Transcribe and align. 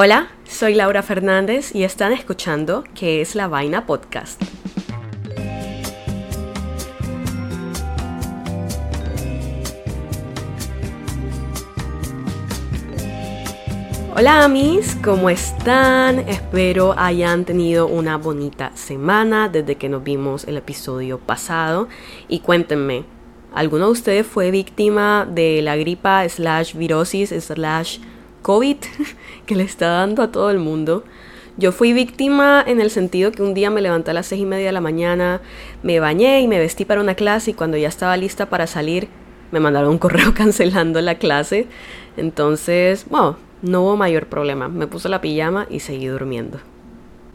Hola, 0.00 0.28
soy 0.48 0.74
Laura 0.74 1.02
Fernández 1.02 1.74
y 1.74 1.82
están 1.82 2.12
escuchando 2.12 2.84
¿Qué 2.94 3.20
es 3.20 3.34
la 3.34 3.48
Vaina 3.48 3.84
Podcast? 3.84 4.40
Hola 14.14 14.44
amis, 14.44 14.96
¿cómo 15.02 15.30
están? 15.30 16.20
Espero 16.28 16.94
hayan 16.96 17.44
tenido 17.44 17.88
una 17.88 18.18
bonita 18.18 18.70
semana 18.76 19.48
desde 19.48 19.74
que 19.74 19.88
nos 19.88 20.04
vimos 20.04 20.44
el 20.44 20.58
episodio 20.58 21.18
pasado 21.18 21.88
y 22.28 22.38
cuéntenme, 22.38 23.04
¿alguno 23.52 23.86
de 23.86 23.90
ustedes 23.90 24.26
fue 24.28 24.52
víctima 24.52 25.26
de 25.28 25.60
la 25.60 25.74
gripa 25.74 26.28
slash 26.28 26.76
virosis 26.76 27.30
slash 27.30 27.98
COVID 28.42 28.76
que 29.46 29.54
le 29.54 29.64
está 29.64 29.88
dando 29.88 30.22
a 30.22 30.32
todo 30.32 30.50
el 30.50 30.58
mundo. 30.58 31.04
Yo 31.56 31.72
fui 31.72 31.92
víctima 31.92 32.62
en 32.66 32.80
el 32.80 32.90
sentido 32.90 33.32
que 33.32 33.42
un 33.42 33.52
día 33.52 33.68
me 33.68 33.80
levanté 33.80 34.12
a 34.12 34.14
las 34.14 34.26
seis 34.26 34.42
y 34.42 34.46
media 34.46 34.66
de 34.66 34.72
la 34.72 34.80
mañana, 34.80 35.40
me 35.82 35.98
bañé 35.98 36.40
y 36.40 36.46
me 36.46 36.58
vestí 36.58 36.84
para 36.84 37.00
una 37.00 37.16
clase 37.16 37.50
y 37.50 37.54
cuando 37.54 37.76
ya 37.76 37.88
estaba 37.88 38.16
lista 38.16 38.46
para 38.46 38.68
salir 38.68 39.08
me 39.50 39.60
mandaron 39.60 39.90
un 39.90 39.98
correo 39.98 40.34
cancelando 40.34 41.00
la 41.00 41.16
clase. 41.16 41.66
Entonces, 42.16 43.06
bueno, 43.08 43.36
no 43.62 43.82
hubo 43.82 43.96
mayor 43.96 44.26
problema. 44.26 44.68
Me 44.68 44.86
puse 44.86 45.08
la 45.08 45.20
pijama 45.20 45.66
y 45.70 45.80
seguí 45.80 46.06
durmiendo. 46.06 46.60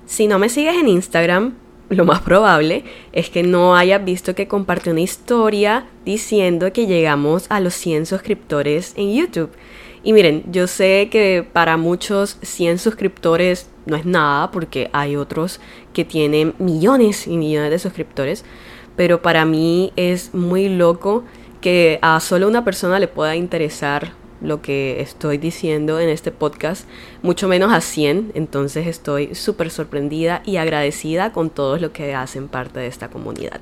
Si 0.05 0.27
no 0.27 0.40
me 0.40 0.49
sigues 0.49 0.76
en 0.77 0.88
Instagram, 0.88 1.55
lo 1.90 2.05
más 2.05 2.21
probable 2.21 2.84
es 3.12 3.29
que 3.29 3.43
no 3.43 3.76
hayas 3.76 4.04
visto 4.04 4.35
que 4.35 4.48
compartí 4.48 4.90
una 4.90 5.01
historia 5.01 5.85
diciendo 6.05 6.71
que 6.73 6.88
llegamos 6.88 7.48
a 7.49 7.59
los 7.59 7.73
100 7.73 8.05
suscriptores 8.05 8.93
en 8.95 9.13
YouTube. 9.13 9.49
Y 10.03 10.12
miren, 10.12 10.43
yo 10.52 10.67
sé 10.67 11.07
que 11.09 11.48
para 11.53 11.77
muchos 11.77 12.38
100 12.41 12.77
suscriptores 12.77 13.70
no 13.85 13.95
es 13.95 14.05
nada 14.05 14.52
porque 14.52 14.89
hay 14.91 15.16
otros 15.16 15.62
que 15.93 16.03
tienen 16.03 16.54
millones 16.59 17.26
y 17.26 17.37
millones 17.37 17.71
de 17.71 17.79
suscriptores, 17.79 18.43
pero 18.98 19.21
para 19.21 19.46
mí 19.46 19.93
es 19.96 20.34
muy 20.34 20.68
loco 20.68 21.24
que 21.62 21.99
a 22.01 22.20
solo 22.20 22.49
una 22.49 22.65
persona 22.65 22.99
le 22.99 23.07
pueda 23.07 23.37
interesar 23.37 24.12
lo 24.41 24.62
que 24.62 24.99
estoy 24.99 25.37
diciendo 25.37 26.01
en 26.01 26.09
este 26.09 26.31
podcast, 26.31 26.85
mucho 27.21 27.48
menos 27.48 27.71
a 27.71 27.79
100, 27.79 28.34
entonces 28.35 28.87
estoy 28.87 29.34
súper 29.35 29.70
sorprendida 29.70 30.41
y 30.46 30.57
agradecida 30.57 31.31
con 31.31 31.49
todos 31.49 31.79
los 31.79 31.91
que 31.91 32.13
hacen 32.13 32.49
parte 32.49 32.81
de 32.81 32.87
esta 32.87 33.07
comunidad. 33.07 33.62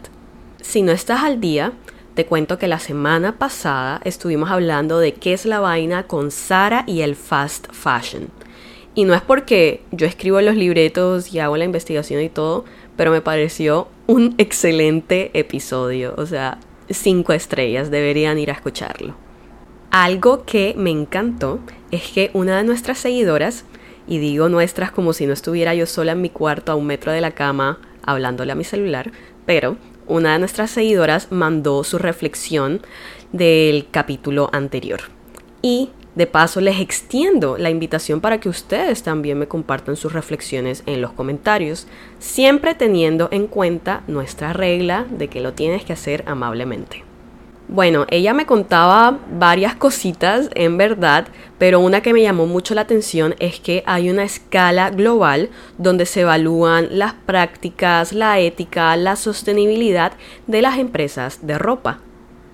Si 0.62 0.82
no 0.82 0.92
estás 0.92 1.22
al 1.22 1.40
día, 1.40 1.74
te 2.14 2.26
cuento 2.26 2.58
que 2.58 2.68
la 2.68 2.80
semana 2.80 3.38
pasada 3.38 4.02
estuvimos 4.04 4.52
hablando 4.52 5.00
de 5.00 5.14
qué 5.14 5.34
es 5.34 5.46
la 5.46 5.60
vaina 5.60 6.04
con 6.04 6.32
Sara 6.32 6.84
y 6.86 7.02
el 7.02 7.16
fast 7.16 7.68
fashion. 7.72 8.30
Y 8.94 9.06
no 9.06 9.14
es 9.14 9.22
porque 9.22 9.82
yo 9.92 10.06
escribo 10.06 10.42
los 10.42 10.56
libretos 10.56 11.34
y 11.34 11.40
hago 11.40 11.56
la 11.56 11.64
investigación 11.64 12.22
y 12.22 12.28
todo, 12.30 12.66
pero 12.98 13.12
me 13.12 13.22
pareció 13.22 13.88
un 14.08 14.36
excelente 14.38 15.32
episodio. 15.34 16.14
O 16.18 16.26
sea, 16.26 16.60
cinco 16.90 17.32
estrellas, 17.32 17.90
deberían 17.90 18.38
ir 18.38 18.52
a 18.52 18.56
escucharlo. 18.56 19.16
Algo 19.92 20.44
que 20.46 20.74
me 20.78 20.90
encantó 20.90 21.60
es 21.92 22.10
que 22.10 22.32
una 22.34 22.58
de 22.58 22.64
nuestras 22.64 22.98
seguidoras, 22.98 23.64
y 24.08 24.18
digo 24.18 24.50
nuestras 24.50 24.92
como 24.92 25.14
si 25.14 25.26
no 25.26 25.34
estuviera 25.34 25.76
yo 25.76 25.86
sola 25.86 26.14
en 26.14 26.22
mi 26.22 26.30
cuarto 26.30 26.72
a 26.72 26.76
un 26.76 26.88
metro 26.88 27.12
de 27.12 27.22
la 27.22 27.32
cama 27.32 27.80
hablándole 28.04 28.52
a 28.52 28.56
mi 28.56 28.64
celular, 28.64 29.12
pero 29.46 29.78
una 30.12 30.34
de 30.34 30.40
nuestras 30.40 30.72
seguidoras 30.72 31.32
mandó 31.32 31.84
su 31.84 31.98
reflexión 31.98 32.82
del 33.32 33.88
capítulo 33.90 34.50
anterior. 34.52 35.02
Y 35.62 35.90
de 36.16 36.28
paso 36.28 36.60
les 36.60 36.82
extiendo 36.82 37.58
la 37.58 37.70
invitación 37.70 38.20
para 38.20 38.40
que 38.40 38.50
ustedes 38.50 39.04
también 39.04 39.40
me 39.40 39.48
compartan 39.48 39.96
sus 39.96 40.12
reflexiones 40.12 40.84
en 40.86 41.00
los 41.00 41.14
comentarios, 41.14 41.88
siempre 42.20 42.76
teniendo 42.76 43.30
en 43.32 43.48
cuenta 43.48 44.04
nuestra 44.08 44.52
regla 44.52 45.06
de 45.10 45.30
que 45.30 45.40
lo 45.40 45.54
tienes 45.54 45.86
que 45.86 45.94
hacer 45.94 46.26
amablemente. 46.28 47.11
Bueno, 47.72 48.06
ella 48.10 48.34
me 48.34 48.46
contaba 48.46 49.18
varias 49.32 49.76
cositas 49.76 50.50
en 50.56 50.76
verdad, 50.76 51.30
pero 51.58 51.80
una 51.80 52.02
que 52.02 52.12
me 52.12 52.22
llamó 52.22 52.46
mucho 52.46 52.76
la 52.76 52.82
atención 52.82 53.34
es 53.40 53.62
que 53.62 53.82
hay 53.86 54.10
una 54.10 54.26
escala 54.26 54.90
global 54.90 55.50
donde 55.78 56.06
se 56.06 56.22
evalúan 56.22 56.90
las 56.92 57.14
prácticas, 57.14 58.12
la 58.12 58.40
ética, 58.40 58.98
la 58.98 59.16
sostenibilidad 59.16 60.12
de 60.48 60.62
las 60.62 60.80
empresas 60.80 61.48
de 61.48 61.58
ropa. 61.58 62.00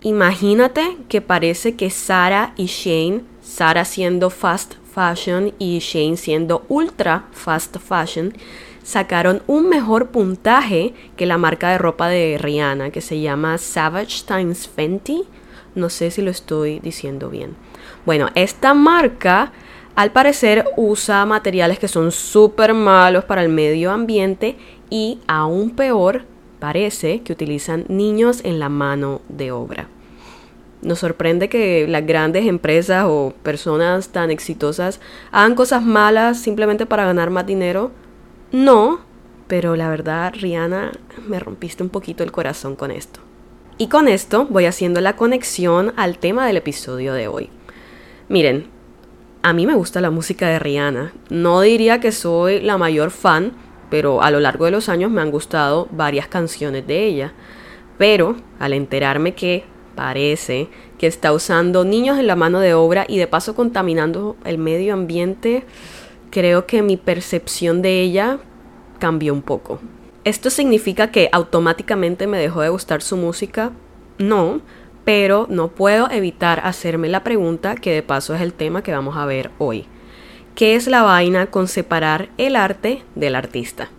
Imagínate 0.04 0.98
que 1.10 1.22
parece 1.22 1.76
que 1.76 1.90
Sara 1.90 2.54
y 2.56 2.68
Shane, 2.68 3.24
Sara 3.42 3.86
siendo 3.86 4.30
fast 4.30 4.76
fashion 4.94 5.52
y 5.58 5.80
Shane 5.80 6.18
siendo 6.18 6.64
ultra 6.70 7.26
fast 7.32 7.76
fashion, 7.80 8.34
sacaron 8.88 9.42
un 9.48 9.68
mejor 9.68 10.12
puntaje 10.12 10.94
que 11.18 11.26
la 11.26 11.38
marca 11.38 11.72
de 11.72 11.78
ropa 11.78 12.08
de 12.08 12.38
Rihanna 12.40 12.90
que 12.90 13.02
se 13.02 13.20
llama 13.20 13.58
Savage 13.58 14.24
Times 14.26 14.70
Fenty. 14.70 15.26
No 15.76 15.90
sé 15.90 16.10
si 16.10 16.22
lo 16.22 16.32
estoy 16.32 16.80
diciendo 16.80 17.30
bien. 17.30 17.58
Bueno, 18.06 18.30
esta 18.34 18.74
marca 18.74 19.52
al 19.96 20.14
parecer 20.14 20.64
usa 20.78 21.26
materiales 21.26 21.80
que 21.80 21.90
son 21.90 22.14
súper 22.14 22.74
malos 22.74 23.26
para 23.26 23.44
el 23.44 23.50
medio 23.50 23.92
ambiente 23.92 24.56
y 24.90 25.20
aún 25.28 25.72
peor 25.72 26.24
parece 26.60 27.24
que 27.24 27.34
utilizan 27.34 27.84
niños 27.90 28.40
en 28.46 28.58
la 28.58 28.70
mano 28.70 29.20
de 29.28 29.52
obra. 29.52 29.90
Nos 30.82 31.00
sorprende 31.00 31.50
que 31.50 31.88
las 31.90 32.06
grandes 32.06 32.46
empresas 32.46 33.04
o 33.06 33.34
personas 33.44 34.10
tan 34.10 34.32
exitosas 34.32 35.02
hagan 35.34 35.56
cosas 35.56 35.84
malas 35.84 36.40
simplemente 36.40 36.86
para 36.86 37.04
ganar 37.04 37.32
más 37.32 37.46
dinero 37.46 37.92
no, 38.52 39.00
pero 39.48 39.76
la 39.76 39.90
verdad, 39.90 40.34
Rihanna, 40.34 40.92
me 41.28 41.40
rompiste 41.40 41.84
un 41.84 41.90
poquito 41.90 42.24
el 42.24 42.32
corazón 42.32 42.76
con 42.76 42.92
esto. 42.92 43.20
Y 43.78 43.88
con 43.88 44.08
esto 44.08 44.48
voy 44.50 44.66
haciendo 44.66 45.02
la 45.02 45.16
conexión 45.16 45.94
al 45.98 46.18
tema 46.18 46.48
del 46.48 46.58
episodio 46.58 47.14
de 47.14 47.28
hoy. 47.28 47.50
Miren, 48.30 48.68
a 49.44 49.54
mí 49.54 49.68
me 49.68 49.76
gusta 49.76 50.02
la 50.02 50.10
música 50.10 50.50
de 50.50 50.60
Rihanna. 50.60 51.14
No 51.30 51.62
diría 51.62 52.00
que 52.00 52.12
soy 52.12 52.60
la 52.60 52.78
mayor 52.78 53.12
fan, 53.12 53.54
pero 53.90 54.22
a 54.22 54.32
lo 54.32 54.40
largo 54.40 54.66
de 54.66 54.72
los 54.72 54.90
años 54.90 55.12
me 55.12 55.22
han 55.22 55.32
gustado 55.32 55.88
varias 55.92 56.28
canciones 56.28 56.88
de 56.88 57.06
ella. 57.06 57.34
Pero 57.98 58.36
al 58.60 58.74
enterarme 58.74 59.36
que 59.36 59.64
parece 59.96 60.70
que 60.98 61.08
está 61.08 61.32
usando 61.34 61.86
niños 61.86 62.20
en 62.20 62.28
la 62.28 62.36
mano 62.36 62.60
de 62.60 62.74
obra 62.74 63.06
y 63.08 63.18
de 63.18 63.28
paso 63.28 63.56
contaminando 63.56 64.36
el 64.44 64.58
medio 64.58 64.94
ambiente, 64.94 65.64
creo 66.32 66.66
que 66.66 66.82
mi 66.82 66.98
percepción 66.98 67.82
de 67.82 68.02
ella 68.02 68.40
cambió 69.00 69.34
un 69.34 69.42
poco. 69.42 69.80
¿Esto 70.24 70.50
significa 70.50 71.12
que 71.12 71.30
automáticamente 71.32 72.28
me 72.28 72.38
dejó 72.38 72.62
de 72.62 72.70
gustar 72.70 73.02
su 73.02 73.16
música? 73.16 73.72
No, 74.18 74.62
pero 75.06 75.48
no 75.50 75.70
puedo 75.70 76.10
evitar 76.12 76.62
hacerme 76.66 77.08
la 77.08 77.24
pregunta 77.24 77.76
que 77.76 77.94
de 77.94 78.04
paso 78.04 78.36
es 78.36 78.42
el 78.42 78.54
tema 78.54 78.84
que 78.84 78.92
vamos 78.92 79.16
a 79.16 79.26
ver 79.26 79.52
hoy. 79.58 79.86
¿Qué 80.54 80.76
es 80.76 80.88
la 80.88 81.04
vaina 81.04 81.46
con 81.46 81.68
separar 81.68 82.30
el 82.38 82.56
arte 82.56 83.04
del 83.16 83.36
artista? 83.36 83.90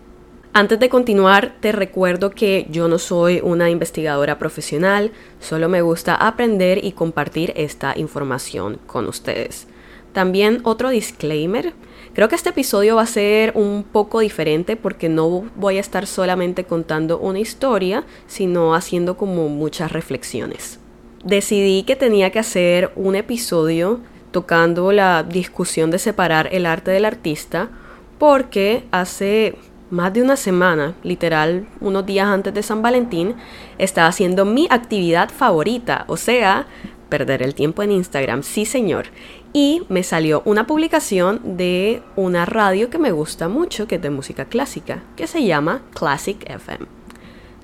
Antes 0.51 0.79
de 0.79 0.89
continuar, 0.89 1.55
te 1.61 1.71
recuerdo 1.71 2.31
que 2.31 2.67
yo 2.69 2.87
no 2.87 2.99
soy 2.99 3.39
una 3.41 3.69
investigadora 3.69 4.37
profesional, 4.37 5.11
solo 5.39 5.69
me 5.69 5.81
gusta 5.81 6.15
aprender 6.15 6.83
y 6.83 6.91
compartir 6.91 7.53
esta 7.55 7.97
información 7.97 8.79
con 8.85 9.07
ustedes. 9.07 9.67
También 10.11 10.59
otro 10.63 10.89
disclaimer, 10.89 11.73
Creo 12.13 12.27
que 12.27 12.35
este 12.35 12.49
episodio 12.49 12.95
va 12.95 13.03
a 13.03 13.07
ser 13.07 13.53
un 13.55 13.83
poco 13.83 14.19
diferente 14.19 14.75
porque 14.75 15.09
no 15.09 15.45
voy 15.55 15.77
a 15.77 15.81
estar 15.81 16.07
solamente 16.07 16.63
contando 16.63 17.19
una 17.19 17.39
historia, 17.39 18.03
sino 18.27 18.73
haciendo 18.73 19.15
como 19.15 19.47
muchas 19.47 19.91
reflexiones. 19.91 20.79
Decidí 21.23 21.83
que 21.83 21.95
tenía 21.95 22.31
que 22.31 22.39
hacer 22.39 22.91
un 22.95 23.15
episodio 23.15 23.99
tocando 24.31 24.91
la 24.91 25.23
discusión 25.23 25.91
de 25.91 25.99
separar 25.99 26.49
el 26.51 26.65
arte 26.65 26.91
del 26.91 27.05
artista 27.05 27.69
porque 28.17 28.83
hace 28.91 29.55
más 29.91 30.13
de 30.13 30.21
una 30.21 30.35
semana, 30.35 30.95
literal 31.03 31.67
unos 31.79 32.05
días 32.05 32.27
antes 32.27 32.53
de 32.53 32.63
San 32.63 32.81
Valentín, 32.81 33.35
estaba 33.77 34.07
haciendo 34.07 34.45
mi 34.45 34.67
actividad 34.69 35.29
favorita, 35.29 36.05
o 36.07 36.17
sea, 36.17 36.67
perder 37.09 37.41
el 37.41 37.55
tiempo 37.55 37.81
en 37.81 37.91
Instagram, 37.91 38.43
sí 38.43 38.65
señor 38.65 39.07
y 39.53 39.83
me 39.89 40.03
salió 40.03 40.41
una 40.45 40.67
publicación 40.67 41.57
de 41.57 42.01
una 42.15 42.45
radio 42.45 42.89
que 42.89 42.99
me 42.99 43.11
gusta 43.11 43.47
mucho, 43.47 43.87
que 43.87 43.95
es 43.95 44.01
de 44.01 44.09
música 44.09 44.45
clásica, 44.45 45.03
que 45.15 45.27
se 45.27 45.43
llama 45.43 45.81
Classic 45.93 46.37
FM. 46.49 46.85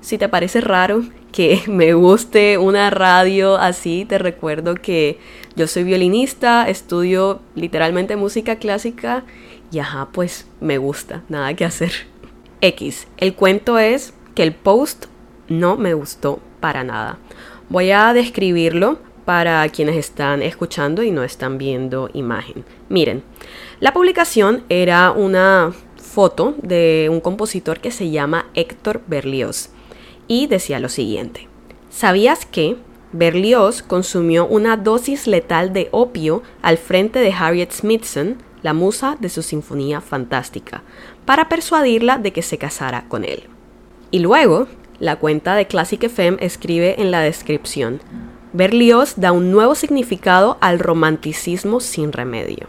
Si 0.00 0.18
te 0.18 0.28
parece 0.28 0.60
raro 0.60 1.02
que 1.32 1.62
me 1.68 1.94
guste 1.94 2.58
una 2.58 2.90
radio 2.90 3.56
así, 3.56 4.04
te 4.04 4.18
recuerdo 4.18 4.74
que 4.74 5.18
yo 5.54 5.66
soy 5.66 5.84
violinista, 5.84 6.68
estudio 6.68 7.40
literalmente 7.54 8.16
música 8.16 8.56
clásica 8.56 9.24
y 9.70 9.78
ajá, 9.78 10.08
pues 10.12 10.46
me 10.60 10.78
gusta, 10.78 11.22
nada 11.28 11.54
que 11.54 11.64
hacer. 11.64 11.92
X, 12.60 13.06
el 13.18 13.34
cuento 13.34 13.78
es 13.78 14.14
que 14.34 14.42
el 14.42 14.54
post 14.54 15.06
no 15.48 15.76
me 15.76 15.94
gustó 15.94 16.40
para 16.60 16.84
nada. 16.84 17.18
Voy 17.68 17.90
a 17.90 18.12
describirlo 18.12 18.98
para 19.26 19.68
quienes 19.68 19.96
están 19.96 20.40
escuchando 20.40 21.02
y 21.02 21.10
no 21.10 21.24
están 21.24 21.58
viendo 21.58 22.08
imagen. 22.14 22.64
Miren, 22.88 23.22
la 23.80 23.92
publicación 23.92 24.62
era 24.70 25.10
una 25.10 25.74
foto 25.96 26.54
de 26.62 27.08
un 27.10 27.20
compositor 27.20 27.80
que 27.80 27.90
se 27.90 28.08
llama 28.10 28.46
Héctor 28.54 29.02
Berlioz 29.06 29.68
y 30.28 30.46
decía 30.46 30.80
lo 30.80 30.88
siguiente. 30.88 31.48
¿Sabías 31.90 32.46
que 32.46 32.76
Berlioz 33.12 33.82
consumió 33.82 34.46
una 34.46 34.76
dosis 34.76 35.26
letal 35.26 35.72
de 35.72 35.88
opio 35.90 36.42
al 36.62 36.78
frente 36.78 37.18
de 37.18 37.32
Harriet 37.32 37.72
Smithson, 37.72 38.36
la 38.62 38.74
musa 38.74 39.16
de 39.18 39.28
su 39.28 39.42
sinfonía 39.42 40.00
fantástica, 40.00 40.82
para 41.24 41.48
persuadirla 41.48 42.18
de 42.18 42.32
que 42.32 42.42
se 42.42 42.58
casara 42.58 43.06
con 43.08 43.24
él? 43.24 43.44
Y 44.12 44.20
luego, 44.20 44.68
la 45.00 45.16
cuenta 45.16 45.56
de 45.56 45.66
Classic 45.66 46.02
FM 46.02 46.38
escribe 46.40 47.00
en 47.00 47.10
la 47.10 47.20
descripción, 47.20 48.00
Berlioz 48.52 49.14
da 49.16 49.32
un 49.32 49.50
nuevo 49.50 49.74
significado 49.74 50.56
al 50.60 50.78
romanticismo 50.78 51.80
sin 51.80 52.12
remedio. 52.12 52.68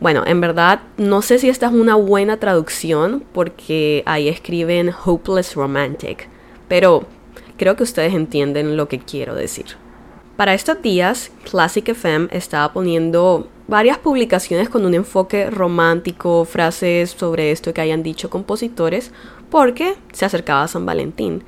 Bueno, 0.00 0.24
en 0.26 0.40
verdad 0.40 0.80
no 0.96 1.22
sé 1.22 1.38
si 1.38 1.48
esta 1.48 1.66
es 1.66 1.72
una 1.72 1.94
buena 1.94 2.38
traducción 2.38 3.22
porque 3.32 4.02
ahí 4.04 4.28
escriben 4.28 4.92
hopeless 5.04 5.54
romantic, 5.54 6.28
pero 6.68 7.04
creo 7.56 7.76
que 7.76 7.84
ustedes 7.84 8.12
entienden 8.12 8.76
lo 8.76 8.88
que 8.88 8.98
quiero 8.98 9.34
decir. 9.34 9.66
Para 10.36 10.54
estos 10.54 10.82
días, 10.82 11.30
Classic 11.48 11.88
FM 11.88 12.28
estaba 12.32 12.72
poniendo 12.72 13.46
varias 13.68 13.98
publicaciones 13.98 14.68
con 14.68 14.84
un 14.84 14.94
enfoque 14.94 15.50
romántico, 15.50 16.44
frases 16.44 17.10
sobre 17.10 17.52
esto 17.52 17.72
que 17.72 17.80
hayan 17.80 18.02
dicho 18.02 18.28
compositores, 18.28 19.12
porque 19.50 19.94
se 20.12 20.24
acercaba 20.24 20.64
a 20.64 20.68
San 20.68 20.84
Valentín. 20.84 21.44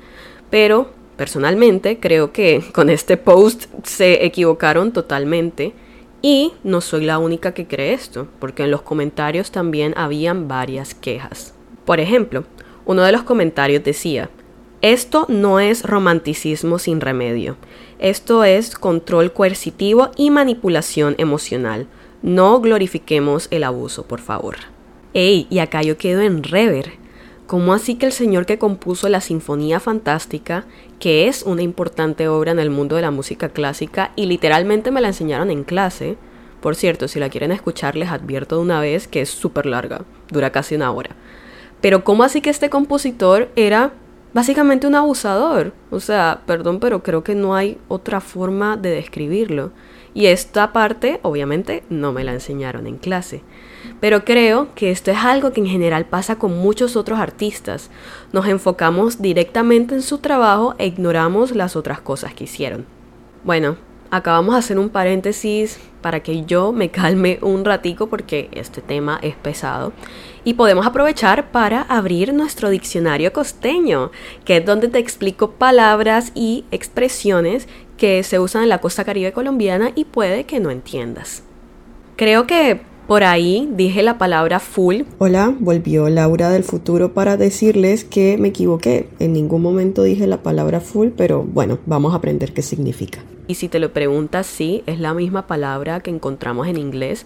Pero, 0.49 0.91
personalmente, 1.17 1.99
creo 1.99 2.31
que 2.31 2.63
con 2.73 2.89
este 2.89 3.17
post 3.17 3.65
se 3.83 4.25
equivocaron 4.25 4.91
totalmente 4.91 5.73
y 6.21 6.53
no 6.63 6.81
soy 6.81 7.05
la 7.05 7.19
única 7.19 7.53
que 7.53 7.67
cree 7.67 7.93
esto, 7.93 8.27
porque 8.39 8.63
en 8.63 8.71
los 8.71 8.81
comentarios 8.81 9.51
también 9.51 9.93
habían 9.95 10.47
varias 10.47 10.95
quejas. 10.95 11.53
Por 11.85 11.99
ejemplo, 11.99 12.45
uno 12.85 13.03
de 13.03 13.11
los 13.11 13.23
comentarios 13.23 13.83
decía, 13.83 14.29
esto 14.81 15.25
no 15.29 15.59
es 15.59 15.83
romanticismo 15.83 16.79
sin 16.79 16.99
remedio, 17.01 17.57
esto 17.99 18.43
es 18.43 18.75
control 18.75 19.33
coercitivo 19.33 20.11
y 20.15 20.31
manipulación 20.31 21.15
emocional. 21.17 21.87
No 22.21 22.59
glorifiquemos 22.59 23.47
el 23.51 23.63
abuso, 23.63 24.03
por 24.03 24.19
favor. 24.19 24.55
Ey, 25.13 25.47
y 25.49 25.59
acá 25.59 25.81
yo 25.81 25.97
quedo 25.97 26.21
en 26.21 26.43
rever. 26.43 26.93
¿Cómo 27.47 27.73
así 27.73 27.95
que 27.95 28.07
el 28.07 28.11
señor 28.11 28.45
que 28.45 28.57
compuso 28.57 29.07
la 29.07 29.21
Sinfonía 29.21 29.79
Fantástica, 29.79 30.65
que 30.99 31.27
es 31.27 31.43
una 31.43 31.61
importante 31.61 32.27
obra 32.27 32.51
en 32.51 32.59
el 32.59 32.69
mundo 32.69 32.95
de 32.95 33.01
la 33.01 33.11
música 33.11 33.49
clásica 33.49 34.11
y 34.15 34.25
literalmente 34.25 34.91
me 34.91 35.01
la 35.01 35.09
enseñaron 35.09 35.51
en 35.51 35.63
clase? 35.63 36.17
Por 36.61 36.75
cierto, 36.75 37.07
si 37.07 37.19
la 37.19 37.29
quieren 37.29 37.51
escuchar 37.51 37.95
les 37.95 38.09
advierto 38.09 38.55
de 38.55 38.63
una 38.63 38.79
vez 38.79 39.07
que 39.07 39.21
es 39.21 39.29
súper 39.29 39.65
larga, 39.65 40.01
dura 40.29 40.51
casi 40.51 40.75
una 40.75 40.91
hora. 40.91 41.11
Pero 41.81 42.03
¿cómo 42.03 42.23
así 42.23 42.41
que 42.41 42.49
este 42.49 42.69
compositor 42.69 43.49
era 43.55 43.93
básicamente 44.33 44.87
un 44.87 44.95
abusador? 44.95 45.73
O 45.91 45.99
sea, 45.99 46.41
perdón, 46.47 46.79
pero 46.79 47.03
creo 47.03 47.23
que 47.23 47.35
no 47.35 47.55
hay 47.55 47.77
otra 47.87 48.21
forma 48.21 48.77
de 48.77 48.89
describirlo. 48.89 49.71
Y 50.15 50.27
esta 50.27 50.73
parte, 50.73 51.19
obviamente, 51.21 51.83
no 51.89 52.13
me 52.13 52.23
la 52.23 52.33
enseñaron 52.33 52.87
en 52.87 52.97
clase. 52.97 53.43
Pero 53.99 54.25
creo 54.25 54.69
que 54.75 54.91
esto 54.91 55.11
es 55.11 55.17
algo 55.17 55.51
que 55.51 55.61
en 55.61 55.67
general 55.67 56.05
pasa 56.05 56.37
con 56.37 56.57
muchos 56.57 56.95
otros 56.95 57.19
artistas. 57.19 57.89
Nos 58.33 58.47
enfocamos 58.47 59.21
directamente 59.21 59.95
en 59.95 60.01
su 60.01 60.19
trabajo 60.19 60.75
e 60.77 60.87
ignoramos 60.87 61.55
las 61.55 61.75
otras 61.75 62.01
cosas 62.01 62.33
que 62.33 62.45
hicieron. 62.45 62.85
Bueno, 63.43 63.77
acabamos 64.11 64.55
de 64.55 64.59
hacer 64.59 64.79
un 64.79 64.89
paréntesis 64.89 65.79
para 66.01 66.21
que 66.21 66.45
yo 66.45 66.71
me 66.71 66.89
calme 66.89 67.39
un 67.41 67.65
ratico 67.65 68.07
porque 68.07 68.49
este 68.51 68.81
tema 68.81 69.19
es 69.21 69.35
pesado. 69.35 69.93
Y 70.43 70.53
podemos 70.53 70.85
aprovechar 70.85 71.51
para 71.51 71.81
abrir 71.81 72.33
nuestro 72.33 72.69
diccionario 72.69 73.33
costeño, 73.33 74.11
que 74.43 74.57
es 74.57 74.65
donde 74.65 74.87
te 74.87 74.99
explico 74.99 75.51
palabras 75.51 76.31
y 76.35 76.65
expresiones 76.71 77.67
que 77.97 78.23
se 78.23 78.39
usan 78.39 78.63
en 78.63 78.69
la 78.69 78.79
costa 78.79 79.03
caribe 79.03 79.31
colombiana 79.31 79.91
y 79.95 80.05
puede 80.05 80.43
que 80.43 80.59
no 80.59 80.69
entiendas. 80.69 81.43
Creo 82.15 82.45
que 82.45 82.81
por 83.07 83.23
ahí 83.23 83.69
dije 83.73 84.01
la 84.03 84.17
palabra 84.17 84.59
full. 84.59 85.01
Hola, 85.19 85.53
volvió 85.59 86.09
Laura 86.09 86.49
del 86.49 86.63
futuro 86.63 87.13
para 87.13 87.37
decirles 87.37 88.03
que 88.03 88.37
me 88.37 88.47
equivoqué. 88.47 89.07
En 89.19 89.33
ningún 89.33 89.61
momento 89.61 90.03
dije 90.03 90.25
la 90.27 90.41
palabra 90.41 90.79
full, 90.79 91.09
pero 91.15 91.43
bueno, 91.43 91.79
vamos 91.85 92.13
a 92.13 92.17
aprender 92.17 92.53
qué 92.53 92.61
significa. 92.61 93.19
Y 93.47 93.55
si 93.55 93.67
te 93.67 93.79
lo 93.79 93.93
preguntas, 93.93 94.47
sí, 94.47 94.83
es 94.87 94.99
la 94.99 95.13
misma 95.13 95.45
palabra 95.45 95.99
que 95.99 96.09
encontramos 96.09 96.67
en 96.67 96.77
inglés, 96.77 97.25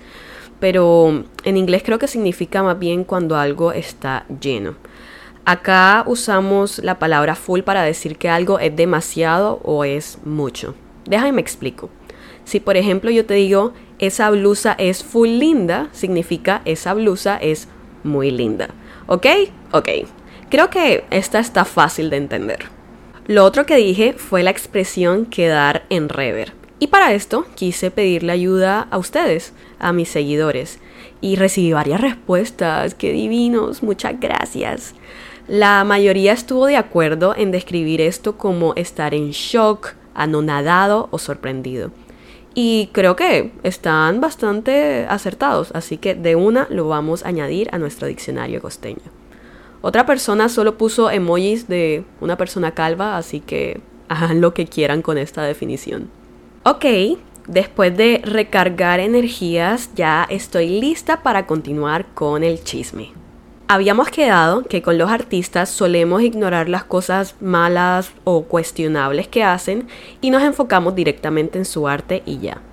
pero 0.60 1.24
en 1.46 1.58
inglés 1.58 1.84
creo 1.86 2.00
que 2.00 2.08
significa 2.08 2.62
más 2.62 2.78
bien 2.78 3.06
cuando 3.06 3.38
algo 3.38 3.72
está 3.72 4.26
lleno. 4.42 4.76
Acá 5.46 6.04
usamos 6.06 6.80
la 6.80 7.00
palabra 7.00 7.36
full 7.36 7.62
para 7.62 7.84
decir 7.84 8.18
que 8.18 8.30
algo 8.30 8.60
es 8.60 8.76
demasiado 8.76 9.62
o 9.64 9.86
es 9.86 10.20
mucho. 10.26 10.76
Déjame 11.06 11.32
me 11.32 11.42
explico. 11.42 11.90
Si 12.44 12.60
por 12.60 12.76
ejemplo 12.78 13.10
yo 13.12 13.26
te 13.26 13.36
digo 13.36 13.74
esa 14.00 14.30
blusa 14.32 14.76
es 14.78 15.04
full 15.04 15.30
linda, 15.30 15.90
significa 15.92 16.62
esa 16.66 16.94
blusa 16.94 17.38
es 17.38 17.68
muy 18.04 18.32
linda. 18.32 18.70
¿Ok? 19.08 19.26
Ok. 19.72 19.90
Creo 20.50 20.70
que 20.70 21.06
esta 21.12 21.40
está 21.40 21.66
fácil 21.66 22.10
de 22.10 22.18
entender. 22.18 22.66
Lo 23.28 23.46
otro 23.46 23.66
que 23.66 23.76
dije 23.76 24.14
fue 24.14 24.42
la 24.42 24.50
expresión 24.50 25.26
quedar 25.26 25.86
en 25.90 26.10
rever. 26.10 26.54
Y 26.80 26.88
para 26.88 27.14
esto 27.14 27.46
quise 27.56 27.92
pedirle 27.92 28.32
ayuda 28.32 28.88
a 28.90 28.98
ustedes, 28.98 29.54
a 29.80 29.92
mis 29.92 30.10
seguidores. 30.10 30.80
Y 31.22 31.36
recibí 31.36 31.74
varias 31.74 32.02
respuestas. 32.02 32.96
¡Qué 32.96 33.12
divinos! 33.12 33.84
Muchas 33.84 34.20
gracias. 34.20 34.96
La 35.48 35.84
mayoría 35.84 36.32
estuvo 36.32 36.68
de 36.68 36.78
acuerdo 36.78 37.36
en 37.36 37.52
describir 37.52 38.02
esto 38.02 38.38
como 38.38 38.74
estar 38.76 39.14
en 39.14 39.32
shock, 39.32 39.96
anonadado 40.14 41.10
o 41.12 41.20
sorprendido. 41.20 41.92
Y 42.62 42.90
creo 42.92 43.16
que 43.16 43.54
están 43.64 44.20
bastante 44.20 45.06
acertados, 45.08 45.72
así 45.74 45.96
que 45.96 46.14
de 46.14 46.36
una 46.36 46.68
lo 46.70 46.90
vamos 46.90 47.24
a 47.24 47.30
añadir 47.30 47.70
a 47.72 47.78
nuestro 47.78 48.06
diccionario 48.06 48.62
costeño. 48.62 49.14
Otra 49.82 50.06
persona 50.06 50.50
solo 50.50 50.78
puso 50.78 51.10
emojis 51.10 51.70
de 51.70 52.04
una 52.20 52.36
persona 52.36 52.72
calva, 52.72 53.16
así 53.16 53.40
que 53.40 53.80
hagan 54.10 54.42
lo 54.42 54.54
que 54.54 54.66
quieran 54.66 55.02
con 55.02 55.18
esta 55.18 55.44
definición. 55.44 56.10
Ok, 56.66 56.84
después 57.48 57.96
de 57.96 58.20
recargar 58.26 59.00
energías 59.00 59.92
ya 59.96 60.28
estoy 60.30 60.82
lista 60.82 61.24
para 61.24 61.48
continuar 61.48 62.08
con 62.14 62.44
el 62.44 62.62
chisme. 62.62 63.14
Habíamos 63.72 64.10
quedado 64.10 64.64
que 64.64 64.82
con 64.82 64.98
los 64.98 65.12
artistas 65.12 65.70
solemos 65.70 66.24
ignorar 66.24 66.70
las 66.70 66.86
cosas 66.86 67.36
malas 67.40 68.12
o 68.24 68.46
cuestionables 68.46 69.28
que 69.28 69.44
hacen 69.44 69.88
y 70.22 70.32
nos 70.32 70.42
enfocamos 70.42 70.96
directamente 70.96 71.60
en 71.60 71.66
su 71.66 71.88
arte 71.88 72.24
y 72.26 72.40
ya. 72.40 72.64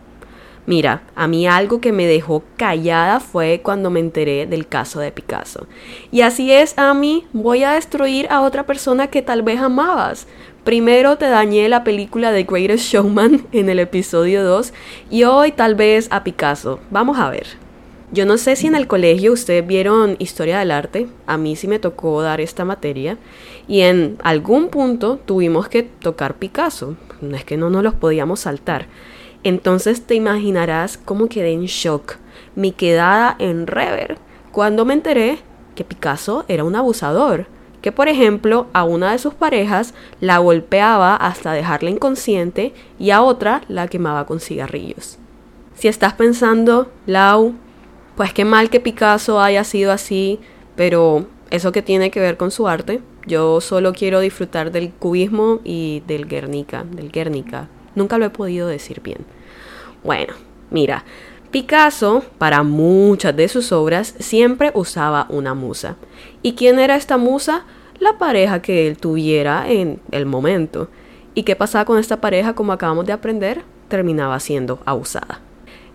Mira, 0.65 1.03
a 1.15 1.29
mí 1.29 1.47
algo 1.47 1.83
que 1.83 1.93
me 1.93 2.07
dejó 2.07 2.45
callada 2.57 3.21
fue 3.21 3.61
cuando 3.63 3.91
me 3.91 4.01
enteré 4.01 4.47
del 4.47 4.69
caso 4.69 4.99
de 5.01 5.13
Picasso. 5.13 5.67
Y 6.11 6.23
así 6.23 6.51
es, 6.51 6.73
a 6.79 6.95
mí 6.95 7.27
voy 7.35 7.63
a 7.63 7.73
destruir 7.73 8.27
a 8.31 8.41
otra 8.41 8.65
persona 8.65 9.09
que 9.09 9.21
tal 9.21 9.43
vez 9.43 9.61
amabas. 9.61 10.27
Primero 10.65 11.19
te 11.19 11.27
dañé 11.27 11.69
la 11.69 11.85
película 11.85 12.33
The 12.33 12.45
Greatest 12.45 12.85
Showman 12.85 13.47
en 13.53 13.69
el 13.69 13.81
episodio 13.81 14.43
2 14.43 14.73
y 15.11 15.25
hoy 15.25 15.53
tal 15.53 15.75
vez 15.75 16.09
a 16.11 16.25
Picasso. 16.25 16.81
Vamos 16.91 17.19
a 17.19 17.29
ver. 17.29 17.66
Yo 18.13 18.25
no 18.25 18.39
sé 18.39 18.55
si 18.55 18.69
en 18.69 18.77
el 18.77 18.87
colegio 18.87 19.33
ustedes 19.33 19.67
vieron 19.67 20.15
historia 20.21 20.61
del 20.61 20.71
arte, 20.71 21.09
a 21.27 21.37
mí 21.37 21.57
sí 21.57 21.67
me 21.67 21.81
tocó 21.81 22.23
dar 22.23 22.41
esta 22.41 22.65
materia 22.65 23.19
y 23.67 23.81
en 23.81 24.17
algún 24.23 24.69
punto 24.69 25.19
tuvimos 25.25 25.69
que 25.69 25.83
tocar 25.83 26.37
Picasso, 26.37 26.97
no 27.21 27.37
es 27.37 27.45
que 27.45 27.57
no 27.57 27.69
nos 27.69 27.83
los 27.83 27.95
podíamos 27.95 28.41
saltar. 28.41 28.87
Entonces 29.43 30.07
te 30.07 30.15
imaginarás 30.15 30.99
cómo 30.99 31.29
quedé 31.29 31.53
en 31.53 31.65
shock, 31.65 32.17
mi 32.55 32.71
quedada 32.71 33.35
en 33.41 33.67
rever, 33.67 34.19
cuando 34.53 34.85
me 34.85 34.95
enteré 34.95 35.41
que 35.75 35.83
Picasso 35.83 36.45
era 36.47 36.63
un 36.63 36.77
abusador, 36.77 37.47
que 37.83 37.91
por 37.91 38.07
ejemplo 38.07 38.69
a 38.73 38.85
una 38.85 39.11
de 39.11 39.19
sus 39.19 39.35
parejas 39.35 39.95
la 40.21 40.39
golpeaba 40.39 41.17
hasta 41.17 41.53
dejarla 41.53 41.91
inconsciente 41.91 42.73
y 43.01 43.11
a 43.11 43.23
otra 43.23 43.63
la 43.67 43.89
quemaba 43.89 44.27
con 44.27 44.39
cigarrillos. 44.39 45.19
Si 45.75 45.89
estás 45.89 46.15
pensando, 46.15 46.91
Lau, 47.05 47.55
pues 48.17 48.33
qué 48.33 48.45
mal 48.45 48.71
que 48.71 48.81
Picasso 48.81 49.41
haya 49.41 49.63
sido 49.65 49.93
así, 49.93 50.41
pero 50.75 51.27
eso 51.51 51.73
que 51.73 51.83
tiene 51.83 52.11
que 52.11 52.21
ver 52.21 52.37
con 52.37 52.51
su 52.51 52.67
arte, 52.67 53.01
yo 53.27 53.61
solo 53.61 53.93
quiero 53.93 54.21
disfrutar 54.21 54.73
del 54.73 54.91
cubismo 54.91 55.61
y 55.65 56.03
del 56.07 56.27
Guernica, 56.27 56.85
del 56.85 57.11
Guernica. 57.11 57.69
Nunca 57.95 58.19
lo 58.19 58.25
he 58.25 58.31
podido 58.31 58.69
decir 58.69 59.01
bien. 59.03 59.19
Bueno, 60.03 60.35
mira, 60.71 61.05
Picasso, 61.51 62.25
para 62.39 62.63
muchas 62.63 63.37
de 63.37 63.49
sus 63.49 63.73
obras, 63.73 64.15
siempre 64.19 64.73
usaba 64.75 65.27
una 65.29 65.55
musa. 65.55 65.97
¿Y 66.43 66.55
quién 66.55 66.79
era 66.79 66.97
esta 66.97 67.17
musa? 67.17 67.65
La 67.99 68.19
pareja 68.19 68.61
que 68.61 68.87
él 68.89 68.99
tuviera 68.99 69.71
en 69.71 70.01
el 70.11 70.27
momento. 70.27 70.89
¿Y 71.35 71.45
qué 71.45 71.57
pasaba 71.57 71.85
con 71.85 71.99
esta 71.99 72.21
pareja 72.21 72.55
como 72.55 72.73
acabamos 72.73 73.07
de 73.07 73.13
aprender? 73.13 73.63
terminaba 73.89 74.41
siendo 74.41 74.81
abusada. 74.85 75.46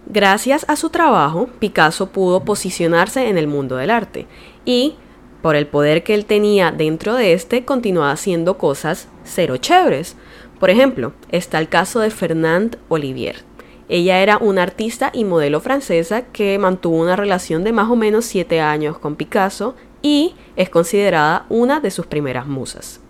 Gracias 0.08 0.66
a 0.68 0.76
su 0.76 0.90
trabajo, 0.90 1.48
Picasso 1.60 2.08
pudo 2.08 2.44
posicionarse 2.44 3.30
en 3.30 3.38
el 3.38 3.48
mundo 3.48 3.78
del 3.78 3.92
arte 3.92 4.28
y, 4.66 4.96
por 5.42 5.56
el 5.56 5.68
poder 5.68 6.04
que 6.04 6.14
él 6.14 6.26
tenía 6.26 6.72
dentro 6.72 7.16
de 7.16 7.34
este, 7.34 7.66
continuaba 7.66 8.12
haciendo 8.12 8.58
cosas 8.58 9.08
cero 9.24 9.58
chéveres. 9.58 10.16
Por 10.60 10.70
ejemplo, 10.70 11.14
está 11.30 11.60
el 11.60 11.70
caso 11.70 12.00
de 12.00 12.10
Fernand 12.10 12.78
Olivier. 12.90 13.44
Ella 13.90 14.20
era 14.20 14.38
una 14.38 14.64
artista 14.64 15.12
y 15.14 15.24
modelo 15.24 15.60
francesa 15.60 16.24
que 16.24 16.58
mantuvo 16.58 16.98
una 16.98 17.16
relación 17.16 17.64
de 17.64 17.72
más 17.72 17.90
o 17.90 17.96
menos 17.96 18.26
siete 18.26 18.62
años 18.62 18.98
con 18.98 19.16
Picasso 19.16 19.76
y 20.02 20.34
es 20.56 20.70
considerada 20.70 21.46
una 21.50 21.80
de 21.80 21.92
sus 21.92 22.06
primeras 22.06 22.48
musas. 22.48 23.02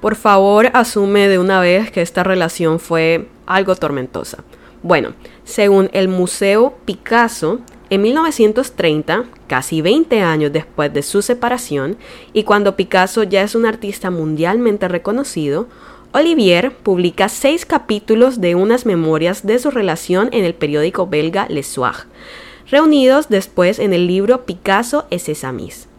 Por 0.00 0.16
favor, 0.16 0.70
asume 0.72 1.28
de 1.28 1.38
una 1.38 1.60
vez 1.60 1.90
que 1.90 2.00
esta 2.00 2.22
relación 2.22 2.80
fue 2.80 3.28
algo 3.46 3.74
tormentosa. 3.76 4.44
Bueno, 4.82 5.12
según 5.44 5.90
el 5.92 6.08
Museo 6.08 6.74
Picasso, 6.86 7.60
en 7.90 8.02
1930, 8.02 9.24
casi 9.46 9.82
20 9.82 10.22
años 10.22 10.52
después 10.52 10.92
de 10.94 11.02
su 11.02 11.22
separación, 11.22 11.98
y 12.32 12.44
cuando 12.44 12.76
Picasso 12.76 13.24
ya 13.24 13.42
es 13.42 13.54
un 13.54 13.66
artista 13.66 14.10
mundialmente 14.10 14.88
reconocido, 14.88 15.66
Olivier 16.12 16.72
publica 16.72 17.28
seis 17.28 17.66
capítulos 17.66 18.40
de 18.40 18.54
unas 18.54 18.86
memorias 18.86 19.46
de 19.46 19.58
su 19.58 19.70
relación 19.70 20.28
en 20.32 20.44
el 20.44 20.54
periódico 20.54 21.06
belga 21.06 21.46
Le 21.48 21.62
Soir, 21.62 22.06
reunidos 22.70 23.28
después 23.28 23.78
en 23.78 23.92
el 23.92 24.06
libro 24.06 24.46
Picasso 24.46 25.04
et 25.10 25.20
ses 25.20 25.44
amis. 25.44 25.89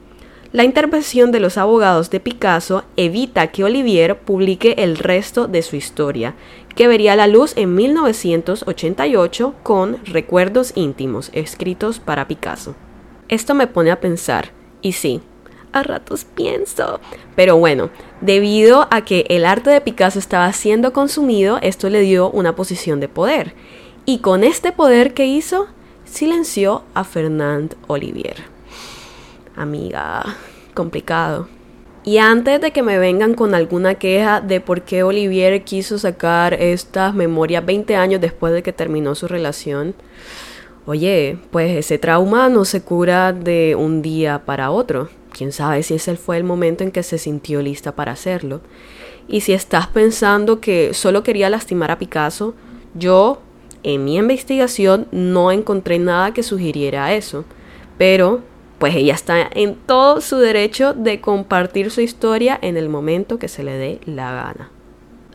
La 0.53 0.65
intervención 0.65 1.31
de 1.31 1.39
los 1.39 1.57
abogados 1.57 2.09
de 2.09 2.19
Picasso 2.19 2.83
evita 2.97 3.47
que 3.47 3.63
Olivier 3.63 4.19
publique 4.19 4.75
el 4.79 4.97
resto 4.97 5.47
de 5.47 5.61
su 5.61 5.77
historia, 5.77 6.35
que 6.75 6.89
vería 6.89 7.15
la 7.15 7.27
luz 7.27 7.53
en 7.55 7.73
1988 7.73 9.55
con 9.63 10.05
Recuerdos 10.05 10.73
íntimos, 10.75 11.29
escritos 11.31 11.99
para 11.99 12.27
Picasso. 12.27 12.75
Esto 13.29 13.55
me 13.55 13.67
pone 13.67 13.91
a 13.91 14.01
pensar, 14.01 14.51
y 14.81 14.91
sí, 14.91 15.21
a 15.71 15.83
ratos 15.83 16.25
pienso. 16.25 16.99
Pero 17.37 17.55
bueno, 17.55 17.89
debido 18.19 18.89
a 18.91 19.05
que 19.05 19.25
el 19.29 19.45
arte 19.45 19.69
de 19.69 19.79
Picasso 19.79 20.19
estaba 20.19 20.51
siendo 20.51 20.91
consumido, 20.91 21.59
esto 21.61 21.89
le 21.89 22.01
dio 22.01 22.29
una 22.29 22.57
posición 22.57 22.99
de 22.99 23.07
poder. 23.07 23.53
Y 24.03 24.17
con 24.17 24.43
este 24.43 24.73
poder 24.73 25.13
que 25.13 25.27
hizo, 25.27 25.67
silenció 26.03 26.83
a 26.93 27.05
Fernand 27.05 27.75
Olivier 27.87 28.51
amiga, 29.55 30.23
complicado. 30.73 31.47
Y 32.03 32.17
antes 32.17 32.59
de 32.61 32.71
que 32.71 32.81
me 32.81 32.97
vengan 32.97 33.35
con 33.35 33.53
alguna 33.53 33.95
queja 33.95 34.41
de 34.41 34.59
por 34.59 34.81
qué 34.81 35.03
Olivier 35.03 35.63
quiso 35.63 35.99
sacar 35.99 36.55
estas 36.55 37.13
memorias 37.13 37.63
20 37.63 37.95
años 37.95 38.19
después 38.19 38.53
de 38.53 38.63
que 38.63 38.73
terminó 38.73 39.13
su 39.13 39.27
relación, 39.27 39.93
oye, 40.87 41.37
pues 41.51 41.77
ese 41.77 41.99
trauma 41.99 42.49
no 42.49 42.65
se 42.65 42.81
cura 42.81 43.33
de 43.33 43.75
un 43.75 44.01
día 44.01 44.43
para 44.45 44.71
otro. 44.71 45.09
Quién 45.31 45.51
sabe 45.51 45.83
si 45.83 45.93
ese 45.93 46.15
fue 46.15 46.37
el 46.37 46.43
momento 46.43 46.83
en 46.83 46.91
que 46.91 47.03
se 47.03 47.19
sintió 47.19 47.61
lista 47.61 47.95
para 47.95 48.13
hacerlo. 48.13 48.61
Y 49.27 49.41
si 49.41 49.53
estás 49.53 49.87
pensando 49.87 50.59
que 50.59 50.95
solo 50.95 51.21
quería 51.21 51.51
lastimar 51.51 51.91
a 51.91 51.99
Picasso, 51.99 52.55
yo 52.95 53.41
en 53.83 54.03
mi 54.03 54.17
investigación 54.17 55.07
no 55.11 55.51
encontré 55.51 55.99
nada 55.99 56.33
que 56.33 56.41
sugiriera 56.41 57.13
eso. 57.13 57.45
Pero 57.97 58.41
pues 58.81 58.95
ella 58.95 59.13
está 59.13 59.47
en 59.53 59.75
todo 59.75 60.21
su 60.21 60.37
derecho 60.37 60.95
de 60.95 61.21
compartir 61.21 61.91
su 61.91 62.01
historia 62.01 62.57
en 62.63 62.77
el 62.77 62.89
momento 62.89 63.37
que 63.37 63.47
se 63.47 63.61
le 63.61 63.73
dé 63.73 63.99
la 64.07 64.33
gana. 64.33 64.71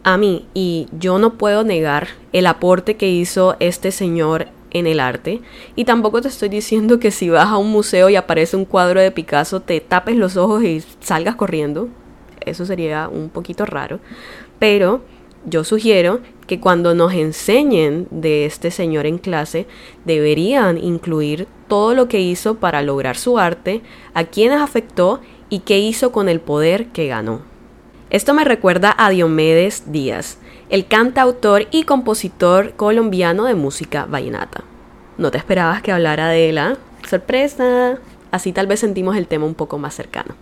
A 0.03 0.17
mí, 0.17 0.49
y 0.53 0.89
yo 0.99 1.21
no 1.21 1.35
puedo 1.35 1.63
negar 1.63 2.09
el 2.33 2.49
aporte 2.49 2.97
que 2.97 3.09
hizo 3.09 3.55
este 3.61 3.93
señor 3.93 4.49
en 4.73 4.89
el 4.89 4.99
arte, 4.99 5.43
y 5.77 5.85
tampoco 5.85 6.21
te 6.21 6.27
estoy 6.27 6.49
diciendo 6.49 6.99
que 6.99 7.13
si 7.13 7.31
vas 7.31 7.47
a 7.47 7.57
un 7.57 7.71
museo 7.71 8.09
y 8.09 8.17
aparece 8.17 8.57
un 8.57 8.65
cuadro 8.65 9.01
de 9.01 9.13
Picasso 9.13 9.61
te 9.61 9.81
tapes 9.81 10.17
los 10.17 10.37
ojos 10.37 10.65
y 10.65 10.83
salgas 10.99 11.37
corriendo. 11.37 11.89
Eso 12.41 12.67
sería 12.67 13.09
un 13.09 13.29
poquito 13.29 13.65
raro. 13.65 14.01
Pero 14.59 15.03
yo 15.45 15.63
sugiero 15.63 16.19
que 16.47 16.61
cuando 16.61 16.95
nos 16.95 17.13
enseñen 17.13 18.07
de 18.11 18.47
este 18.47 18.71
señor 18.71 19.07
en 19.07 19.19
clase, 19.19 19.67
deberían 20.05 20.79
incluir 20.79 21.49
todo 21.69 21.95
lo 21.95 22.09
que 22.09 22.21
hizo 22.21 22.57
para 22.57 22.83
lograr 22.83 23.17
su 23.17 23.39
arte, 23.39 23.83
a 24.15 24.25
quienes 24.25 24.61
afectó 24.61 25.21
y 25.49 25.61
qué 25.61 25.79
hizo 25.79 26.13
con 26.13 26.29
el 26.29 26.41
poder 26.41 26.89
que 26.89 27.09
ganó. 27.09 27.41
Esto 28.11 28.35
me 28.35 28.45
recuerda 28.45 28.95
a 28.97 29.11
Diomedes 29.11 29.91
Díaz, 29.91 30.39
el 30.71 30.87
cantautor 30.87 31.67
y 31.71 31.83
compositor 31.83 32.73
colombiano 32.75 33.45
de 33.45 33.55
música 33.55 34.07
vallenata. 34.07 34.63
¿No 35.19 35.31
te 35.31 35.39
esperabas 35.39 35.83
que 35.83 35.93
hablara 35.93 36.29
de 36.29 36.51
él? 36.51 36.59
Ah? 36.59 36.77
¡Sorpresa! 37.09 37.99
Así 38.31 38.53
tal 38.53 38.67
vez 38.67 38.81
sentimos 38.81 39.17
el 39.17 39.27
tema 39.27 39.47
un 39.47 39.55
poco 39.55 39.79
más 39.79 39.95
cercano. 39.95 40.35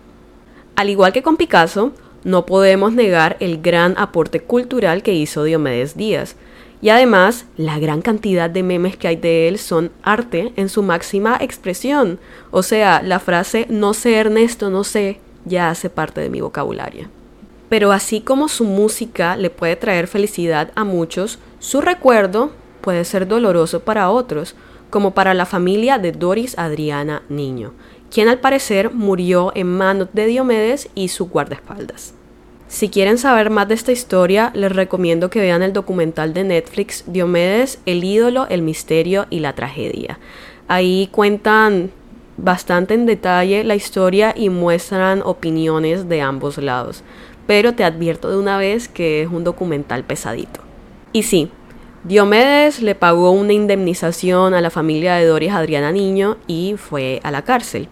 Al 0.75 0.89
igual 0.89 1.13
que 1.13 1.23
con 1.23 1.37
Picasso, 1.37 1.93
no 2.25 2.45
podemos 2.45 2.91
negar 2.91 3.37
el 3.39 3.61
gran 3.61 3.95
aporte 3.97 4.41
cultural 4.41 5.03
que 5.03 5.13
hizo 5.13 5.43
Diomedes 5.45 5.95
Díaz. 5.95 6.35
Y 6.81 6.89
además, 6.89 7.45
la 7.55 7.79
gran 7.79 8.01
cantidad 8.01 8.49
de 8.49 8.63
memes 8.63 8.97
que 8.97 9.07
hay 9.07 9.15
de 9.15 9.47
él 9.47 9.57
son 9.59 9.91
arte 10.03 10.51
en 10.57 10.67
su 10.67 10.83
máxima 10.83 11.37
expresión. 11.39 12.19
O 12.51 12.63
sea, 12.63 13.01
la 13.01 13.19
frase 13.19 13.67
no 13.69 13.93
sé 13.93 14.15
Ernesto, 14.15 14.69
no 14.69 14.83
sé, 14.83 15.19
ya 15.45 15.69
hace 15.69 15.89
parte 15.89 16.19
de 16.19 16.29
mi 16.29 16.41
vocabulario. 16.41 17.07
Pero 17.69 17.91
así 17.91 18.21
como 18.21 18.47
su 18.47 18.65
música 18.65 19.37
le 19.37 19.49
puede 19.49 19.75
traer 19.75 20.07
felicidad 20.07 20.71
a 20.75 20.83
muchos, 20.83 21.39
su 21.59 21.79
recuerdo 21.79 22.51
puede 22.81 23.05
ser 23.05 23.27
doloroso 23.27 23.81
para 23.81 24.09
otros, 24.09 24.55
como 24.89 25.13
para 25.13 25.33
la 25.33 25.45
familia 25.45 25.99
de 25.99 26.11
Doris 26.11 26.57
Adriana 26.57 27.21
Niño, 27.29 27.73
quien 28.11 28.29
al 28.29 28.39
parecer 28.39 28.91
murió 28.93 29.51
en 29.55 29.67
manos 29.67 30.07
de 30.13 30.25
Diomedes 30.25 30.89
y 30.95 31.09
su 31.09 31.27
guardaespaldas. 31.27 32.14
Si 32.75 32.89
quieren 32.89 33.17
saber 33.17 33.51
más 33.51 33.69
de 33.69 33.73
esta 33.73 33.93
historia, 33.93 34.51
les 34.53 34.69
recomiendo 34.69 35.29
que 35.29 35.39
vean 35.39 35.63
el 35.63 35.71
documental 35.71 36.33
de 36.33 36.43
Netflix 36.43 37.05
Diomedes, 37.07 37.79
el 37.85 38.03
ídolo, 38.03 38.47
el 38.49 38.63
misterio 38.63 39.27
y 39.29 39.39
la 39.39 39.55
tragedia. 39.55 40.19
Ahí 40.67 41.07
cuentan 41.09 41.91
bastante 42.35 42.93
en 42.93 43.05
detalle 43.05 43.63
la 43.63 43.75
historia 43.75 44.33
y 44.35 44.49
muestran 44.49 45.21
opiniones 45.21 46.09
de 46.09 46.19
ambos 46.19 46.57
lados. 46.57 47.05
Pero 47.47 47.75
te 47.75 47.85
advierto 47.85 48.29
de 48.29 48.39
una 48.39 48.57
vez 48.57 48.89
que 48.89 49.21
es 49.21 49.29
un 49.29 49.45
documental 49.45 50.03
pesadito. 50.03 50.59
Y 51.13 51.23
sí, 51.23 51.49
Diomedes 52.03 52.81
le 52.81 52.93
pagó 52.93 53.31
una 53.31 53.53
indemnización 53.53 54.53
a 54.53 54.59
la 54.59 54.69
familia 54.69 55.15
de 55.15 55.27
Doris 55.27 55.53
Adriana 55.53 55.93
Niño 55.93 56.35
y 56.45 56.75
fue 56.75 57.21
a 57.23 57.31
la 57.31 57.43
cárcel. 57.43 57.87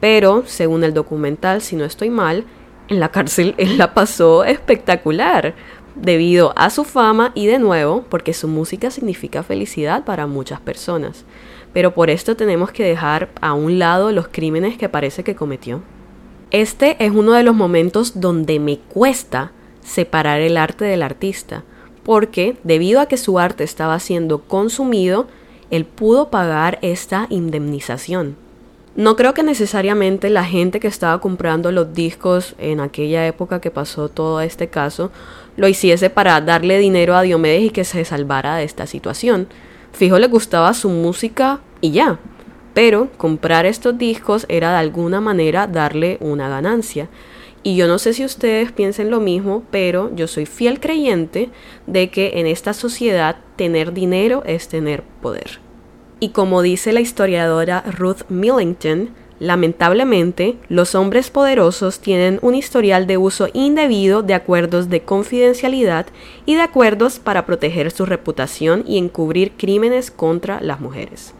Pero, 0.00 0.44
según 0.46 0.84
el 0.84 0.94
documental, 0.94 1.60
si 1.60 1.76
no 1.76 1.84
estoy 1.84 2.08
mal, 2.08 2.46
en 2.92 3.00
la 3.00 3.10
cárcel 3.10 3.54
él 3.58 3.78
la 3.78 3.94
pasó 3.94 4.44
espectacular 4.44 5.54
debido 5.94 6.52
a 6.56 6.70
su 6.70 6.84
fama 6.84 7.32
y 7.34 7.46
de 7.46 7.58
nuevo 7.58 8.04
porque 8.08 8.32
su 8.32 8.48
música 8.48 8.90
significa 8.90 9.42
felicidad 9.42 10.04
para 10.04 10.26
muchas 10.26 10.60
personas. 10.60 11.24
Pero 11.72 11.94
por 11.94 12.10
esto 12.10 12.36
tenemos 12.36 12.70
que 12.70 12.84
dejar 12.84 13.30
a 13.40 13.54
un 13.54 13.78
lado 13.78 14.12
los 14.12 14.28
crímenes 14.28 14.76
que 14.76 14.88
parece 14.88 15.24
que 15.24 15.34
cometió. 15.34 15.82
Este 16.50 17.02
es 17.04 17.12
uno 17.12 17.32
de 17.32 17.42
los 17.42 17.54
momentos 17.54 18.20
donde 18.20 18.60
me 18.60 18.78
cuesta 18.78 19.52
separar 19.80 20.40
el 20.40 20.58
arte 20.58 20.84
del 20.84 21.02
artista, 21.02 21.64
porque 22.04 22.58
debido 22.62 23.00
a 23.00 23.06
que 23.06 23.16
su 23.16 23.38
arte 23.38 23.64
estaba 23.64 23.98
siendo 24.00 24.42
consumido, 24.42 25.28
él 25.70 25.86
pudo 25.86 26.30
pagar 26.30 26.78
esta 26.82 27.26
indemnización. 27.30 28.36
No 28.94 29.16
creo 29.16 29.32
que 29.32 29.42
necesariamente 29.42 30.28
la 30.28 30.44
gente 30.44 30.78
que 30.78 30.86
estaba 30.88 31.18
comprando 31.18 31.72
los 31.72 31.94
discos 31.94 32.54
en 32.58 32.78
aquella 32.78 33.26
época 33.26 33.58
que 33.58 33.70
pasó 33.70 34.10
todo 34.10 34.42
este 34.42 34.68
caso 34.68 35.10
lo 35.56 35.66
hiciese 35.66 36.10
para 36.10 36.38
darle 36.42 36.78
dinero 36.78 37.16
a 37.16 37.22
Diomedes 37.22 37.62
y 37.62 37.70
que 37.70 37.84
se 37.84 38.04
salvara 38.04 38.56
de 38.56 38.64
esta 38.64 38.86
situación. 38.86 39.48
Fijo 39.92 40.18
le 40.18 40.26
gustaba 40.26 40.74
su 40.74 40.90
música 40.90 41.60
y 41.80 41.92
ya. 41.92 42.18
Pero 42.74 43.10
comprar 43.16 43.64
estos 43.64 43.96
discos 43.96 44.44
era 44.50 44.72
de 44.72 44.78
alguna 44.78 45.22
manera 45.22 45.66
darle 45.66 46.18
una 46.20 46.50
ganancia. 46.50 47.08
Y 47.62 47.76
yo 47.76 47.86
no 47.86 47.98
sé 47.98 48.12
si 48.12 48.24
ustedes 48.26 48.72
piensen 48.72 49.10
lo 49.10 49.20
mismo, 49.20 49.62
pero 49.70 50.14
yo 50.14 50.26
soy 50.26 50.44
fiel 50.44 50.80
creyente 50.80 51.48
de 51.86 52.10
que 52.10 52.32
en 52.40 52.46
esta 52.46 52.74
sociedad 52.74 53.36
tener 53.56 53.94
dinero 53.94 54.42
es 54.44 54.68
tener 54.68 55.02
poder. 55.22 55.60
Y 56.22 56.28
como 56.28 56.62
dice 56.62 56.92
la 56.92 57.00
historiadora 57.00 57.82
Ruth 57.98 58.28
Millington, 58.28 59.10
lamentablemente 59.40 60.54
los 60.68 60.94
hombres 60.94 61.30
poderosos 61.30 61.98
tienen 61.98 62.38
un 62.42 62.54
historial 62.54 63.08
de 63.08 63.16
uso 63.16 63.48
indebido 63.54 64.22
de 64.22 64.34
acuerdos 64.34 64.88
de 64.88 65.02
confidencialidad 65.02 66.06
y 66.46 66.54
de 66.54 66.60
acuerdos 66.60 67.18
para 67.18 67.44
proteger 67.44 67.90
su 67.90 68.06
reputación 68.06 68.84
y 68.86 68.98
encubrir 68.98 69.50
crímenes 69.56 70.12
contra 70.12 70.60
las 70.60 70.78
mujeres. 70.78 71.34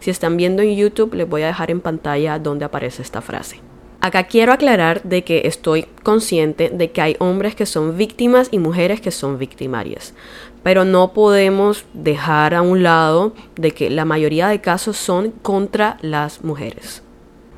Si 0.00 0.08
están 0.10 0.38
viendo 0.38 0.62
en 0.62 0.74
YouTube, 0.74 1.12
les 1.12 1.28
voy 1.28 1.42
a 1.42 1.48
dejar 1.48 1.70
en 1.70 1.82
pantalla 1.82 2.38
donde 2.38 2.64
aparece 2.64 3.02
esta 3.02 3.20
frase. 3.20 3.60
Acá 4.00 4.24
quiero 4.24 4.52
aclarar 4.52 5.02
de 5.02 5.22
que 5.22 5.42
estoy 5.46 5.86
consciente 6.02 6.70
de 6.70 6.90
que 6.92 7.00
hay 7.00 7.16
hombres 7.20 7.54
que 7.54 7.64
son 7.64 7.96
víctimas 7.96 8.48
y 8.50 8.58
mujeres 8.58 9.00
que 9.00 9.10
son 9.10 9.38
victimarias, 9.38 10.14
pero 10.64 10.84
no 10.84 11.12
podemos 11.12 11.84
dejar 11.92 12.54
a 12.54 12.62
un 12.62 12.82
lado 12.82 13.34
de 13.54 13.70
que 13.70 13.90
la 13.90 14.06
mayoría 14.06 14.48
de 14.48 14.62
casos 14.62 14.96
son 14.96 15.30
contra 15.30 15.98
las 16.00 16.42
mujeres. 16.42 17.02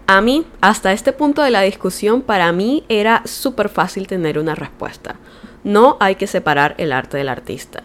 A 0.08 0.20
mí, 0.20 0.44
hasta 0.60 0.92
este 0.92 1.12
punto 1.12 1.42
de 1.42 1.50
la 1.50 1.62
discusión, 1.62 2.20
para 2.20 2.52
mí 2.52 2.84
era 2.88 3.22
súper 3.24 3.68
fácil 3.68 4.08
tener 4.08 4.38
una 4.38 4.54
respuesta. 4.56 5.16
No 5.64 5.96
hay 6.00 6.16
que 6.16 6.26
separar 6.26 6.74
el 6.78 6.92
arte 6.92 7.16
del 7.16 7.28
artista. 7.28 7.84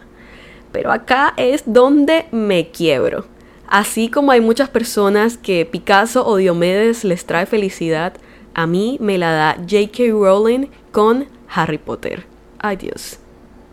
Pero 0.72 0.92
acá 0.92 1.34
es 1.36 1.62
donde 1.66 2.26
me 2.32 2.68
quiebro. 2.70 3.26
Así 3.68 4.08
como 4.08 4.32
hay 4.32 4.40
muchas 4.40 4.68
personas 4.68 5.36
que 5.36 5.66
Picasso 5.66 6.26
o 6.26 6.36
Diomedes 6.36 7.04
les 7.04 7.26
trae 7.26 7.46
felicidad, 7.46 8.14
a 8.54 8.66
mí 8.66 8.98
me 9.00 9.18
la 9.18 9.32
da 9.32 9.54
J.K. 9.54 10.10
Rowling 10.10 10.66
con 10.90 11.28
Harry 11.48 11.78
Potter. 11.78 12.26
Ay 12.58 12.76
Dios. 12.76 13.18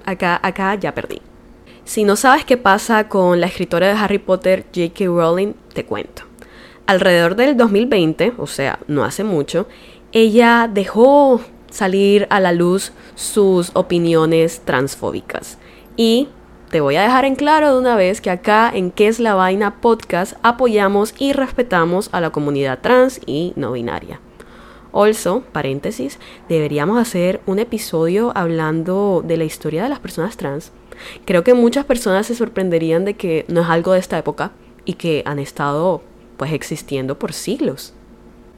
Acá, 0.05 0.39
acá 0.41 0.75
ya 0.75 0.93
perdí. 0.93 1.21
Si 1.89 2.03
no 2.03 2.15
sabes 2.17 2.45
qué 2.45 2.55
pasa 2.55 3.09
con 3.09 3.41
la 3.41 3.47
escritora 3.47 3.87
de 3.87 3.93
Harry 3.93 4.19
Potter, 4.19 4.63
J.K. 4.75 5.05
Rowling, 5.05 5.53
te 5.73 5.85
cuento. 5.85 6.21
Alrededor 6.85 7.35
del 7.35 7.57
2020, 7.57 8.33
o 8.37 8.45
sea, 8.45 8.77
no 8.85 9.03
hace 9.03 9.23
mucho, 9.23 9.65
ella 10.11 10.69
dejó 10.71 11.41
salir 11.71 12.27
a 12.29 12.39
la 12.39 12.51
luz 12.51 12.91
sus 13.15 13.71
opiniones 13.73 14.61
transfóbicas. 14.65 15.57
Y 15.97 16.27
te 16.69 16.79
voy 16.79 16.95
a 16.95 17.01
dejar 17.01 17.25
en 17.25 17.35
claro 17.35 17.73
de 17.73 17.79
una 17.79 17.95
vez 17.95 18.21
que 18.21 18.29
acá 18.29 18.69
en 18.71 18.91
¿Qué 18.91 19.07
es 19.07 19.19
la 19.19 19.33
vaina 19.33 19.81
podcast 19.81 20.33
apoyamos 20.43 21.15
y 21.17 21.33
respetamos 21.33 22.09
a 22.11 22.21
la 22.21 22.29
comunidad 22.29 22.81
trans 22.83 23.19
y 23.25 23.53
no 23.55 23.71
binaria. 23.71 24.21
Also, 24.93 25.41
paréntesis, 25.51 26.19
deberíamos 26.49 26.99
hacer 26.99 27.41
un 27.47 27.57
episodio 27.57 28.31
hablando 28.35 29.23
de 29.25 29.37
la 29.37 29.45
historia 29.45 29.81
de 29.81 29.89
las 29.89 29.99
personas 29.99 30.37
trans. 30.37 30.71
Creo 31.25 31.43
que 31.43 31.53
muchas 31.53 31.85
personas 31.85 32.27
se 32.27 32.35
sorprenderían 32.35 33.05
de 33.05 33.15
que 33.15 33.45
no 33.47 33.61
es 33.61 33.69
algo 33.69 33.93
de 33.93 33.99
esta 33.99 34.17
época 34.17 34.51
y 34.85 34.93
que 34.93 35.23
han 35.25 35.39
estado 35.39 36.01
pues 36.37 36.53
existiendo 36.53 37.19
por 37.19 37.33
siglos. 37.33 37.93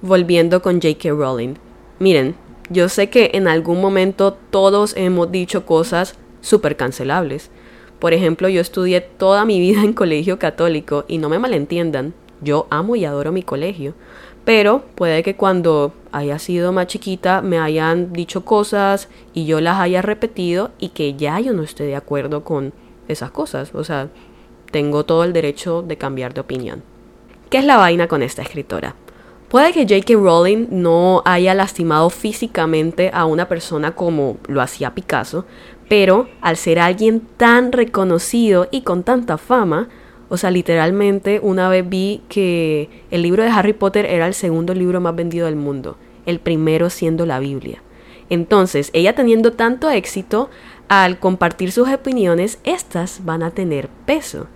Volviendo 0.02 0.62
con 0.62 0.82
J.K. 0.82 1.10
Rowling. 1.10 1.56
Miren, 2.00 2.36
yo 2.70 2.90
sé 2.90 3.10
que 3.10 3.32
en 3.34 3.48
algún 3.48 3.82
momento 3.82 4.38
todos 4.50 4.96
hemos 4.96 5.32
dicho 5.32 5.66
cosas 5.66 6.16
súper 6.42 6.78
cancelables. 6.78 7.52
Por 8.00 8.14
ejemplo, 8.14 8.50
yo 8.50 8.62
estudié 8.62 9.02
toda 9.02 9.46
mi 9.46 9.60
vida 9.62 9.84
en 9.84 9.94
colegio 9.94 10.40
católico 10.40 11.06
y 11.08 11.18
no 11.18 11.30
me 11.30 11.40
malentiendan, 11.40 12.14
yo 12.42 12.68
amo 12.70 12.96
y 12.96 13.06
adoro 13.06 13.32
mi 13.32 13.44
colegio. 13.44 13.94
Pero 14.46 14.84
puede 14.96 15.24
que 15.24 15.36
cuando 15.36 15.94
haya 16.12 16.40
sido 16.40 16.72
más 16.72 16.88
chiquita 16.88 17.42
me 17.42 17.60
hayan 17.60 18.12
dicho 18.12 18.44
cosas 18.44 19.08
y 19.34 19.46
yo 19.46 19.62
las 19.62 19.80
haya 19.80 20.02
repetido 20.02 20.72
y 20.80 20.90
que 20.90 21.14
ya 21.14 21.40
yo 21.40 21.54
no 21.54 21.64
esté 21.64 21.84
de 21.84 21.96
acuerdo 21.96 22.44
con 22.44 22.74
esas 23.08 23.32
cosas. 23.32 23.74
O 23.76 23.84
sea, 23.84 24.10
tengo 24.72 25.06
todo 25.06 25.24
el 25.24 25.34
derecho 25.34 25.84
de 25.84 25.98
cambiar 25.98 26.34
de 26.34 26.42
opinión. 26.42 26.84
¿Qué 27.50 27.60
es 27.60 27.66
la 27.66 27.78
vaina 27.78 28.08
con 28.08 28.24
esta 28.24 28.42
escritora? 28.42 28.96
Puede 29.50 29.74
que 29.74 29.82
J.K. 29.82 30.14
Rowling 30.14 30.68
no 30.72 31.22
haya 31.26 31.54
lastimado 31.54 32.10
físicamente 32.10 33.12
a 33.14 33.26
una 33.26 33.50
persona 33.50 33.94
como 33.94 34.38
lo 34.48 34.62
hacía 34.62 34.96
Picasso, 34.96 35.46
pero 35.90 36.30
al 36.40 36.56
ser 36.56 36.80
alguien 36.80 37.20
tan 37.36 37.74
reconocido 37.74 38.70
y 38.72 38.84
con 38.84 39.04
tanta 39.04 39.38
fama, 39.38 39.90
o 40.32 40.38
sea, 40.38 40.50
literalmente 40.50 41.42
una 41.44 41.68
vez 41.68 41.90
vi 41.90 42.22
que 42.30 42.90
el 43.12 43.22
libro 43.22 43.44
de 43.44 43.50
Harry 43.50 43.74
Potter 43.74 44.06
era 44.06 44.28
el 44.28 44.34
segundo 44.34 44.74
libro 44.74 45.02
más 45.02 45.14
vendido 45.14 45.46
del 45.46 45.58
mundo, 45.58 45.98
el 46.26 46.40
primero 46.40 46.90
siendo 46.90 47.26
la 47.26 47.40
Biblia. 47.40 47.84
Entonces, 48.30 48.92
ella 48.94 49.14
teniendo 49.14 49.52
tanto 49.52 49.90
éxito, 49.90 50.50
al 50.88 51.20
compartir 51.20 51.74
sus 51.74 51.90
opiniones, 51.90 52.60
estas 52.64 53.26
van 53.26 53.44
a 53.44 53.52
tener 53.52 53.90
peso. 54.06 54.48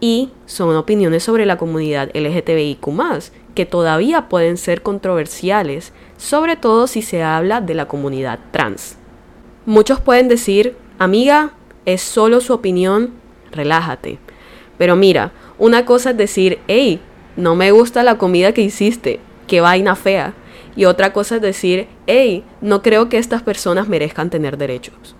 Y 0.00 0.32
son 0.44 0.76
opiniones 0.76 1.22
sobre 1.22 1.46
la 1.46 1.56
comunidad 1.56 2.10
LGTBIQ, 2.12 2.88
que 3.54 3.64
todavía 3.64 4.28
pueden 4.28 4.58
ser 4.58 4.82
controversiales, 4.82 5.94
sobre 6.18 6.56
todo 6.56 6.86
si 6.86 7.00
se 7.00 7.22
habla 7.22 7.62
de 7.62 7.72
la 7.72 7.88
comunidad 7.88 8.38
trans. 8.50 8.98
Muchos 9.64 9.98
pueden 9.98 10.28
decir, 10.28 10.76
amiga, 10.98 11.52
es 11.86 12.02
solo 12.02 12.42
su 12.42 12.52
opinión, 12.52 13.14
relájate. 13.50 14.18
Pero 14.78 14.96
mira, 14.96 15.32
una 15.58 15.84
cosa 15.84 16.10
es 16.10 16.16
decir, 16.16 16.58
hey, 16.68 17.00
no 17.36 17.54
me 17.54 17.70
gusta 17.70 18.02
la 18.02 18.18
comida 18.18 18.52
que 18.52 18.62
hiciste, 18.62 19.20
qué 19.46 19.60
vaina 19.60 19.94
fea. 19.94 20.34
Y 20.76 20.86
otra 20.86 21.12
cosa 21.12 21.36
es 21.36 21.42
decir, 21.42 21.86
hey, 22.06 22.44
no 22.60 22.82
creo 22.82 23.08
que 23.08 23.18
estas 23.18 23.42
personas 23.42 23.88
merezcan 23.88 24.30
tener 24.30 24.56
derechos. 24.56 25.14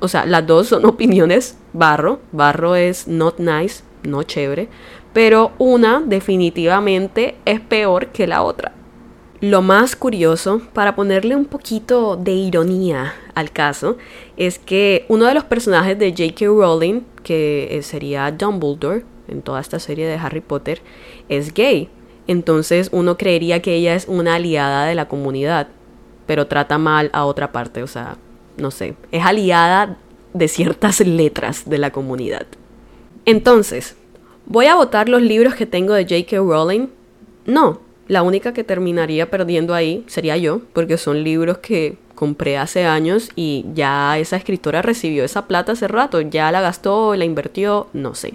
O 0.00 0.08
sea, 0.08 0.26
las 0.26 0.46
dos 0.46 0.68
son 0.68 0.84
opiniones 0.86 1.58
barro. 1.72 2.20
Barro 2.32 2.76
es 2.76 3.08
not 3.08 3.38
nice, 3.38 3.82
no 4.02 4.22
chévere. 4.22 4.68
Pero 5.12 5.52
una 5.58 6.02
definitivamente 6.04 7.36
es 7.44 7.60
peor 7.60 8.08
que 8.08 8.26
la 8.26 8.42
otra. 8.42 8.75
Lo 9.40 9.60
más 9.60 9.96
curioso, 9.96 10.62
para 10.72 10.96
ponerle 10.96 11.36
un 11.36 11.44
poquito 11.44 12.16
de 12.16 12.32
ironía 12.32 13.14
al 13.34 13.50
caso, 13.50 13.98
es 14.36 14.58
que 14.58 15.04
uno 15.08 15.26
de 15.26 15.34
los 15.34 15.44
personajes 15.44 15.98
de 15.98 16.10
J.K. 16.10 16.46
Rowling 16.46 17.02
que 17.22 17.76
eh, 17.76 17.82
sería 17.82 18.30
Dumbledore 18.30 19.04
en 19.28 19.42
toda 19.42 19.60
esta 19.60 19.80
serie 19.80 20.06
de 20.06 20.14
Harry 20.14 20.40
Potter, 20.40 20.80
es 21.28 21.52
gay. 21.52 21.90
Entonces 22.28 22.88
uno 22.92 23.18
creería 23.18 23.60
que 23.60 23.74
ella 23.74 23.94
es 23.94 24.06
una 24.06 24.36
aliada 24.36 24.86
de 24.86 24.94
la 24.94 25.08
comunidad, 25.08 25.68
pero 26.26 26.46
trata 26.46 26.78
mal 26.78 27.10
a 27.12 27.24
otra 27.24 27.52
parte, 27.52 27.82
o 27.82 27.86
sea, 27.88 28.16
no 28.56 28.70
sé, 28.70 28.94
es 29.10 29.24
aliada 29.24 29.98
de 30.32 30.48
ciertas 30.48 31.00
letras 31.00 31.68
de 31.68 31.78
la 31.78 31.90
comunidad. 31.90 32.46
Entonces, 33.24 33.96
¿voy 34.46 34.66
a 34.66 34.76
votar 34.76 35.08
los 35.08 35.20
libros 35.20 35.56
que 35.56 35.66
tengo 35.66 35.94
de 35.94 36.04
J.K. 36.04 36.36
Rowling? 36.36 36.88
No, 37.44 37.80
la 38.08 38.22
única 38.22 38.52
que 38.52 38.64
terminaría 38.64 39.30
perdiendo 39.30 39.74
ahí 39.74 40.04
sería 40.06 40.36
yo, 40.36 40.62
porque 40.72 40.96
son 40.96 41.24
libros 41.24 41.58
que 41.58 41.96
compré 42.14 42.56
hace 42.56 42.84
años 42.84 43.30
y 43.36 43.66
ya 43.74 44.18
esa 44.18 44.36
escritora 44.36 44.82
recibió 44.82 45.24
esa 45.24 45.46
plata 45.46 45.72
hace 45.72 45.88
rato, 45.88 46.20
ya 46.20 46.50
la 46.50 46.60
gastó, 46.60 47.14
la 47.14 47.24
invirtió, 47.24 47.88
no 47.92 48.14
sé. 48.14 48.34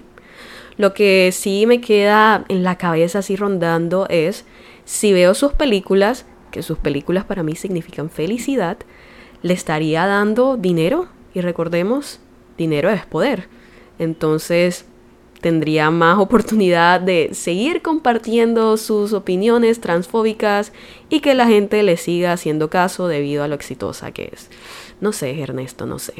Lo 0.76 0.94
que 0.94 1.30
sí 1.32 1.66
me 1.66 1.80
queda 1.80 2.44
en 2.48 2.62
la 2.62 2.76
cabeza 2.76 3.18
así 3.18 3.36
rondando 3.36 4.06
es 4.08 4.44
si 4.84 5.12
veo 5.12 5.34
sus 5.34 5.52
películas, 5.52 6.26
que 6.50 6.62
sus 6.62 6.78
películas 6.78 7.24
para 7.24 7.42
mí 7.42 7.56
significan 7.56 8.10
felicidad, 8.10 8.78
le 9.42 9.54
estaría 9.54 10.06
dando 10.06 10.56
dinero 10.56 11.08
y 11.34 11.40
recordemos, 11.40 12.20
dinero 12.56 12.90
es 12.90 13.04
poder. 13.06 13.48
Entonces, 13.98 14.86
tendría 15.42 15.90
más 15.90 16.18
oportunidad 16.18 17.00
de 17.00 17.30
seguir 17.34 17.82
compartiendo 17.82 18.78
sus 18.78 19.12
opiniones 19.12 19.80
transfóbicas 19.80 20.72
y 21.10 21.20
que 21.20 21.34
la 21.34 21.46
gente 21.46 21.82
le 21.82 21.98
siga 21.98 22.32
haciendo 22.32 22.70
caso 22.70 23.08
debido 23.08 23.42
a 23.42 23.48
lo 23.48 23.54
exitosa 23.54 24.12
que 24.12 24.30
es. 24.32 24.48
No 25.02 25.12
sé, 25.12 25.38
Ernesto, 25.42 25.84
no 25.84 25.98
sé. 25.98 26.14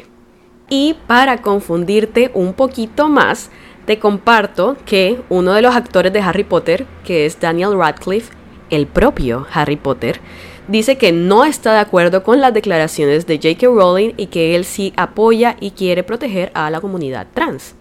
Y 0.69 0.95
para 1.07 1.41
confundirte 1.41 2.31
un 2.33 2.53
poquito 2.53 3.09
más, 3.09 3.49
te 3.85 3.97
comparto 3.97 4.77
que 4.85 5.21
uno 5.29 5.53
de 5.53 5.61
los 5.61 5.75
actores 5.75 6.13
de 6.13 6.19
Harry 6.19 6.43
Potter, 6.43 6.85
que 7.03 7.25
es 7.25 7.39
Daniel 7.39 7.77
Radcliffe, 7.77 8.33
el 8.69 8.87
propio 8.87 9.47
Harry 9.53 9.75
Potter, 9.77 10.19
dice 10.67 10.97
que 10.97 11.11
no 11.11 11.45
está 11.45 11.73
de 11.73 11.79
acuerdo 11.79 12.23
con 12.23 12.41
las 12.41 12.53
declaraciones 12.53 13.25
de 13.25 13.37
J.K. 13.37 13.67
Rowling 13.67 14.13
y 14.17 14.27
que 14.27 14.55
él 14.55 14.65
sí 14.65 14.93
apoya 14.95 15.57
y 15.59 15.71
quiere 15.71 16.03
proteger 16.03 16.51
a 16.53 16.69
la 16.69 16.81
comunidad 16.81 17.27
trans. 17.33 17.75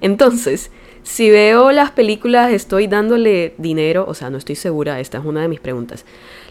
Entonces, 0.00 0.70
si 1.02 1.30
veo 1.30 1.70
las 1.70 1.92
películas, 1.92 2.52
estoy 2.52 2.88
dándole 2.88 3.54
dinero, 3.58 4.04
o 4.08 4.14
sea, 4.14 4.28
no 4.28 4.38
estoy 4.38 4.56
segura, 4.56 4.98
esta 4.98 5.18
es 5.18 5.24
una 5.24 5.42
de 5.42 5.48
mis 5.48 5.60
preguntas. 5.60 6.04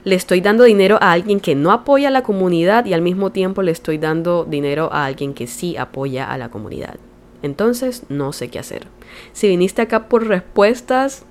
Le 0.03 0.15
estoy 0.15 0.39
dando 0.39 0.63
dinero 0.63 0.97
a 1.01 1.11
alguien 1.11 1.39
que 1.39 1.55
no 1.55 1.71
apoya 1.71 2.07
a 2.07 2.11
la 2.11 2.23
comunidad 2.23 2.85
y 2.85 2.93
al 2.93 3.01
mismo 3.01 3.31
tiempo 3.31 3.61
le 3.61 3.71
estoy 3.71 3.97
dando 3.97 4.45
dinero 4.45 4.89
a 4.93 5.05
alguien 5.05 5.33
que 5.33 5.47
sí 5.47 5.75
apoya 5.77 6.31
a 6.31 6.37
la 6.37 6.49
comunidad. 6.49 6.95
Entonces, 7.41 8.03
no 8.09 8.31
sé 8.33 8.49
qué 8.49 8.59
hacer. 8.59 8.87
Si 9.33 9.47
viniste 9.47 9.81
acá 9.81 10.07
por 10.07 10.25
respuestas, 10.25 11.25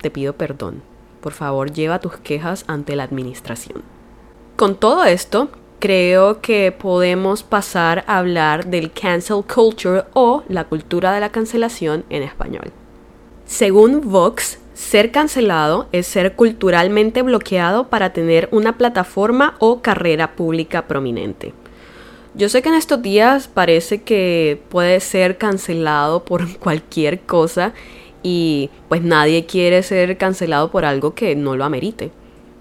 te 0.00 0.10
pido 0.10 0.34
perdón. 0.34 0.82
Por 1.20 1.32
favor, 1.32 1.72
lleva 1.72 1.98
tus 1.98 2.16
quejas 2.18 2.64
ante 2.66 2.96
la 2.96 3.02
administración. 3.02 3.82
Con 4.56 4.76
todo 4.76 5.04
esto, 5.04 5.50
creo 5.80 6.40
que 6.40 6.70
podemos 6.70 7.42
pasar 7.42 8.04
a 8.06 8.18
hablar 8.18 8.66
del 8.66 8.92
cancel 8.92 9.42
culture 9.42 10.04
o 10.12 10.44
la 10.48 10.64
cultura 10.64 11.12
de 11.12 11.20
la 11.20 11.32
cancelación 11.32 12.04
en 12.10 12.22
español. 12.22 12.70
Según 13.46 14.02
Vox, 14.02 14.58
ser 14.74 15.10
cancelado 15.10 15.88
es 15.90 16.06
ser 16.06 16.36
culturalmente 16.36 17.22
bloqueado 17.22 17.88
para 17.88 18.12
tener 18.12 18.48
una 18.52 18.78
plataforma 18.78 19.56
o 19.58 19.82
carrera 19.82 20.36
pública 20.36 20.86
prominente. 20.86 21.52
Yo 22.34 22.48
sé 22.48 22.62
que 22.62 22.68
en 22.68 22.76
estos 22.76 23.02
días 23.02 23.48
parece 23.48 24.02
que 24.02 24.62
puede 24.68 25.00
ser 25.00 25.36
cancelado 25.36 26.24
por 26.24 26.58
cualquier 26.58 27.20
cosa 27.20 27.72
y 28.22 28.70
pues 28.88 29.02
nadie 29.02 29.46
quiere 29.46 29.82
ser 29.82 30.16
cancelado 30.16 30.70
por 30.70 30.84
algo 30.84 31.14
que 31.14 31.34
no 31.34 31.56
lo 31.56 31.64
amerite. 31.64 32.12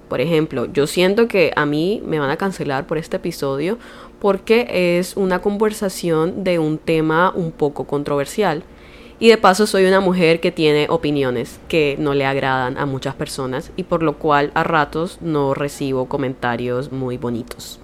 Por 0.09 0.21
ejemplo, 0.21 0.65
yo 0.65 0.87
siento 0.87 1.27
que 1.27 1.53
a 1.55 1.65
mí 1.65 2.01
me 2.03 2.19
van 2.19 2.31
a 2.31 2.37
cancelar 2.37 2.87
por 2.87 2.97
este 2.97 3.17
episodio 3.17 3.77
porque 4.19 4.97
es 4.99 5.15
una 5.15 5.39
conversación 5.39 6.43
de 6.43 6.59
un 6.59 6.77
tema 6.77 7.31
un 7.33 7.51
poco 7.51 7.85
controversial. 7.85 8.63
Y 9.19 9.29
de 9.29 9.37
paso 9.37 9.67
soy 9.67 9.85
una 9.85 9.99
mujer 9.99 10.39
que 10.39 10.51
tiene 10.51 10.87
opiniones 10.89 11.59
que 11.67 11.95
no 11.99 12.13
le 12.13 12.25
agradan 12.25 12.77
a 12.77 12.85
muchas 12.85 13.15
personas 13.15 13.71
y 13.75 13.83
por 13.83 14.01
lo 14.01 14.17
cual 14.17 14.51
a 14.55 14.63
ratos 14.63 15.19
no 15.21 15.53
recibo 15.53 16.05
comentarios 16.07 16.91
muy 16.91 17.17
bonitos. 17.17 17.79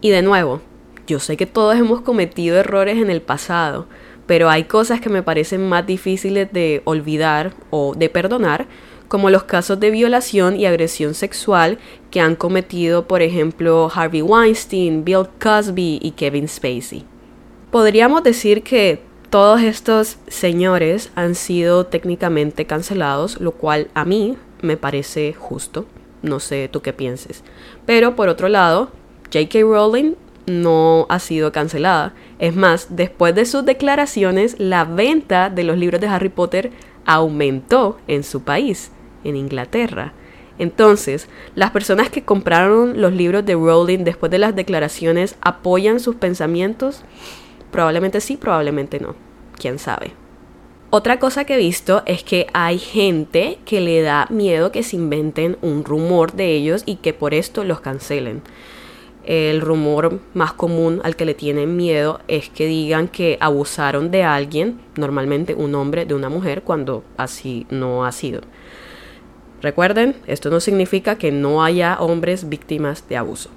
Y 0.00 0.10
de 0.10 0.22
nuevo, 0.22 0.60
yo 1.06 1.20
sé 1.20 1.36
que 1.36 1.46
todos 1.46 1.76
hemos 1.76 2.00
cometido 2.00 2.58
errores 2.58 2.98
en 2.98 3.10
el 3.10 3.22
pasado, 3.22 3.86
pero 4.26 4.50
hay 4.50 4.64
cosas 4.64 5.00
que 5.00 5.08
me 5.08 5.22
parecen 5.22 5.68
más 5.68 5.86
difíciles 5.86 6.52
de 6.52 6.82
olvidar 6.84 7.54
o 7.70 7.94
de 7.94 8.08
perdonar, 8.08 8.66
como 9.12 9.28
los 9.28 9.42
casos 9.42 9.78
de 9.78 9.90
violación 9.90 10.58
y 10.58 10.64
agresión 10.64 11.12
sexual 11.12 11.76
que 12.10 12.18
han 12.18 12.34
cometido, 12.34 13.06
por 13.06 13.20
ejemplo, 13.20 13.92
Harvey 13.94 14.22
Weinstein, 14.22 15.04
Bill 15.04 15.26
Cosby 15.38 15.98
y 16.00 16.12
Kevin 16.12 16.48
Spacey. 16.48 17.04
Podríamos 17.70 18.22
decir 18.22 18.62
que 18.62 19.02
todos 19.28 19.60
estos 19.60 20.16
señores 20.28 21.10
han 21.14 21.34
sido 21.34 21.84
técnicamente 21.84 22.64
cancelados, 22.64 23.38
lo 23.38 23.52
cual 23.52 23.88
a 23.92 24.06
mí 24.06 24.38
me 24.62 24.78
parece 24.78 25.34
justo. 25.34 25.84
No 26.22 26.40
sé 26.40 26.70
tú 26.72 26.80
qué 26.80 26.94
pienses. 26.94 27.44
Pero 27.84 28.16
por 28.16 28.30
otro 28.30 28.48
lado, 28.48 28.92
J.K. 29.30 29.60
Rowling 29.60 30.14
no 30.46 31.04
ha 31.10 31.18
sido 31.18 31.52
cancelada. 31.52 32.14
Es 32.38 32.56
más, 32.56 32.86
después 32.88 33.34
de 33.34 33.44
sus 33.44 33.62
declaraciones, 33.66 34.56
la 34.58 34.86
venta 34.86 35.50
de 35.50 35.64
los 35.64 35.76
libros 35.76 36.00
de 36.00 36.06
Harry 36.06 36.30
Potter 36.30 36.70
aumentó 37.04 37.98
en 38.08 38.22
su 38.22 38.42
país, 38.42 38.90
en 39.24 39.36
Inglaterra. 39.36 40.12
Entonces, 40.58 41.28
las 41.54 41.70
personas 41.70 42.10
que 42.10 42.24
compraron 42.24 43.00
los 43.00 43.12
libros 43.12 43.44
de 43.44 43.54
Rowling 43.54 44.04
después 44.04 44.30
de 44.30 44.38
las 44.38 44.54
declaraciones 44.54 45.36
apoyan 45.40 45.98
sus 45.98 46.16
pensamientos 46.16 47.04
Probablemente 47.72 48.20
sí, 48.20 48.36
probablemente 48.36 49.00
no. 49.00 49.16
¿Quién 49.58 49.78
sabe? 49.80 50.12
Otra 50.90 51.18
cosa 51.18 51.46
que 51.46 51.54
he 51.54 51.58
visto 51.58 52.02
es 52.04 52.22
que 52.22 52.46
hay 52.52 52.78
gente 52.78 53.58
que 53.64 53.80
le 53.80 54.02
da 54.02 54.26
miedo 54.28 54.70
que 54.70 54.82
se 54.82 54.96
inventen 54.96 55.56
un 55.62 55.82
rumor 55.82 56.32
de 56.32 56.52
ellos 56.52 56.82
y 56.84 56.96
que 56.96 57.14
por 57.14 57.32
esto 57.32 57.64
los 57.64 57.80
cancelen. 57.80 58.42
El 59.24 59.62
rumor 59.62 60.20
más 60.34 60.52
común 60.52 61.00
al 61.02 61.16
que 61.16 61.24
le 61.24 61.32
tienen 61.32 61.76
miedo 61.76 62.20
es 62.28 62.50
que 62.50 62.66
digan 62.66 63.08
que 63.08 63.38
abusaron 63.40 64.10
de 64.10 64.24
alguien, 64.24 64.80
normalmente 64.96 65.54
un 65.54 65.74
hombre 65.74 66.04
de 66.04 66.14
una 66.14 66.28
mujer, 66.28 66.62
cuando 66.62 67.04
así 67.16 67.66
no 67.70 68.04
ha 68.04 68.12
sido. 68.12 68.42
Recuerden, 69.62 70.16
esto 70.26 70.50
no 70.50 70.58
significa 70.58 71.16
que 71.16 71.30
no 71.30 71.62
haya 71.62 71.96
hombres 72.00 72.48
víctimas 72.48 73.08
de 73.08 73.16
abuso. 73.16 73.48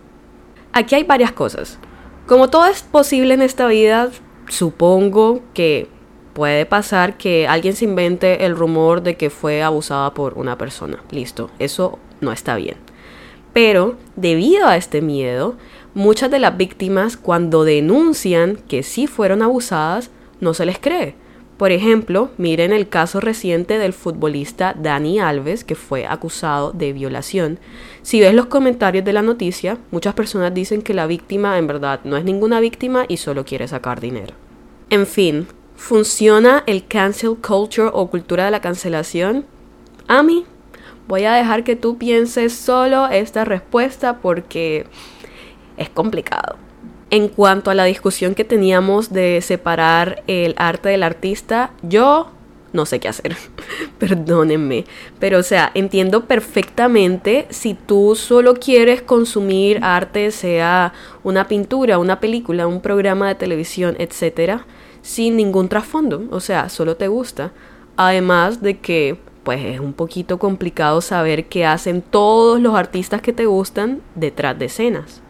Aquí 0.72 0.94
hay 0.94 1.04
varias 1.04 1.32
cosas. 1.32 1.80
Como 2.28 2.50
todo 2.50 2.68
es 2.68 2.84
posible 2.84 3.34
en 3.34 3.42
esta 3.42 3.68
vida, 3.68 4.12
supongo 4.48 5.42
que 5.56 5.88
puede 6.34 6.68
pasar 6.68 7.18
que 7.18 7.48
alguien 7.48 7.76
se 7.76 7.86
invente 7.86 8.46
el 8.46 8.56
rumor 8.56 9.02
de 9.02 9.16
que 9.16 9.32
fue 9.32 9.64
abusada 9.64 10.14
por 10.14 10.36
una 10.36 10.58
persona. 10.58 11.04
Listo, 11.10 11.50
eso 11.58 11.98
no 12.22 12.32
está 12.32 12.56
bien. 12.56 12.78
Pero 13.54 13.96
debido 14.16 14.68
a 14.68 14.78
este 14.78 15.02
miedo, 15.02 15.56
muchas 15.96 16.30
de 16.30 16.40
las 16.40 16.56
víctimas 16.56 17.18
cuando 17.18 17.64
denuncian 17.64 18.58
que 18.68 18.84
sí 18.84 19.08
fueron 19.08 19.42
abusadas, 19.42 20.12
no 20.40 20.54
se 20.54 20.66
les 20.66 20.78
cree. 20.78 21.16
Por 21.58 21.72
ejemplo, 21.72 22.32
miren 22.38 22.74
el 22.74 22.90
caso 22.90 23.22
reciente 23.22 23.78
del 23.78 23.94
futbolista 23.94 24.76
Dani 24.78 25.20
Alves, 25.20 25.64
que 25.64 25.76
fue 25.76 26.06
acusado 26.06 26.74
de 26.74 26.92
violación. 26.92 27.60
Si 28.02 28.20
ves 28.20 28.34
los 28.34 28.48
comentarios 28.48 29.06
de 29.06 29.14
la 29.14 29.22
noticia, 29.22 29.78
muchas 29.90 30.14
personas 30.16 30.54
dicen 30.54 30.82
que 30.82 30.94
la 30.94 31.08
víctima 31.08 31.58
en 31.58 31.68
verdad 31.68 32.02
no 32.04 32.18
es 32.18 32.26
ninguna 32.26 32.60
víctima 32.60 33.06
y 33.08 33.18
solo 33.18 33.46
quiere 33.46 33.70
sacar 33.70 34.02
dinero. 34.02 34.34
En 34.90 35.08
fin, 35.08 35.48
¿funciona 35.78 36.64
el 36.68 36.86
cancel 36.88 37.38
culture 37.38 37.90
o 37.94 38.10
cultura 38.10 38.44
de 38.46 38.52
la 38.52 38.60
cancelación? 38.60 39.46
A 40.10 40.24
mí, 40.24 40.46
voy 41.08 41.24
a 41.24 41.34
dejar 41.36 41.64
que 41.64 41.78
tú 41.78 41.98
pienses 41.98 42.54
solo 42.54 43.08
esta 43.08 43.46
respuesta 43.46 44.18
porque 44.18 44.88
es 45.78 45.90
complicado. 45.90 46.65
En 47.16 47.30
cuanto 47.30 47.72
a 47.72 47.76
la 47.76 47.86
discusión 47.86 48.36
que 48.36 48.44
teníamos 48.44 49.14
de 49.14 49.40
separar 49.40 50.22
el 50.28 50.54
arte 50.58 50.90
del 50.90 51.02
artista, 51.02 51.72
yo 51.82 52.28
no 52.74 52.86
sé 52.86 53.00
qué 53.00 53.08
hacer. 53.08 53.38
Perdónenme. 54.00 54.84
Pero 55.18 55.40
o 55.40 55.44
sea, 55.44 55.72
entiendo 55.76 56.26
perfectamente 56.26 57.48
si 57.52 57.74
tú 57.74 58.18
solo 58.18 58.56
quieres 58.56 59.02
consumir 59.02 59.80
arte, 59.82 60.30
sea 60.32 60.92
una 61.24 61.48
pintura, 61.48 62.00
una 62.00 62.20
película, 62.20 62.68
un 62.68 62.82
programa 62.82 63.30
de 63.30 63.36
televisión, 63.36 63.96
etcétera, 63.98 64.66
sin 65.02 65.38
ningún 65.38 65.70
trasfondo. 65.70 66.24
O 66.32 66.42
sea, 66.42 66.68
solo 66.68 66.98
te 66.98 67.08
gusta. 67.08 67.54
Además 67.96 68.62
de 68.62 68.80
que 68.80 69.18
pues 69.44 69.64
es 69.64 69.80
un 69.80 69.94
poquito 69.94 70.38
complicado 70.38 71.00
saber 71.00 71.46
qué 71.46 71.66
hacen 71.66 72.02
todos 72.02 72.60
los 72.60 72.76
artistas 72.76 73.22
que 73.22 73.32
te 73.32 73.46
gustan 73.46 74.02
detrás 74.16 74.60
de 74.60 74.66
escenas. 74.66 75.22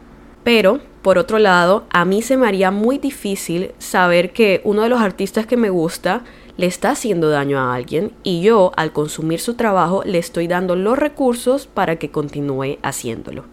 Pero, 0.46 0.80
por 1.02 1.18
otro 1.18 1.40
lado, 1.40 1.86
a 1.90 2.06
mí 2.06 2.22
se 2.22 2.38
me 2.38 2.48
haría 2.48 2.70
muy 2.70 3.00
difícil 3.00 3.72
saber 3.80 4.32
que 4.32 4.62
uno 4.64 4.84
de 4.84 4.90
los 4.90 5.02
artistas 5.02 5.48
que 5.48 5.58
me 5.58 5.72
gusta 5.72 6.22
le 6.56 6.68
está 6.68 6.92
haciendo 6.92 7.32
daño 7.32 7.58
a 7.58 7.74
alguien 7.74 8.12
y 8.22 8.44
yo, 8.44 8.72
al 8.78 8.94
consumir 8.94 9.40
su 9.40 9.56
trabajo, 9.56 10.04
le 10.06 10.20
estoy 10.20 10.48
dando 10.48 10.76
los 10.76 11.00
recursos 11.00 11.66
para 11.66 11.96
que 11.96 12.12
continúe 12.12 12.78
haciéndolo. 12.84 13.46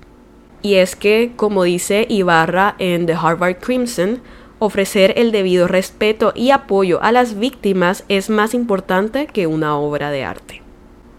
Y 0.61 0.74
es 0.74 0.94
que, 0.94 1.33
como 1.35 1.62
dice 1.62 2.07
Ibarra 2.11 2.76
en 2.78 3.07
The 3.07 3.14
Harvard 3.14 3.57
Crimson, 3.57 4.20
ofrecer 4.59 5.14
el 5.16 5.33
debido 5.33 5.68
respeto 5.68 6.35
y 6.37 6.50
apoyo 6.50 7.02
a 7.02 7.11
las 7.11 7.38
víctimas 7.38 8.05
es 8.11 8.28
más 8.28 8.52
importante 8.52 9.28
que 9.28 9.46
una 9.46 9.78
obra 9.78 10.11
de 10.11 10.24
arte. 10.24 10.61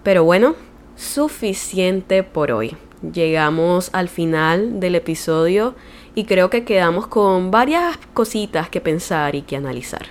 Pero 0.03 0.23
bueno, 0.23 0.53
suficiente 0.95 2.21
por 2.21 2.51
hoy 2.51 2.77
llegamos 3.11 3.89
al 3.93 4.09
final 4.09 4.79
del 4.79 4.95
episodio 4.95 5.75
y 6.15 6.25
creo 6.25 6.49
que 6.49 6.63
quedamos 6.63 7.07
con 7.07 7.51
varias 7.51 7.97
cositas 8.13 8.69
que 8.69 8.81
pensar 8.81 9.35
y 9.35 9.41
que 9.41 9.55
analizar. 9.55 10.07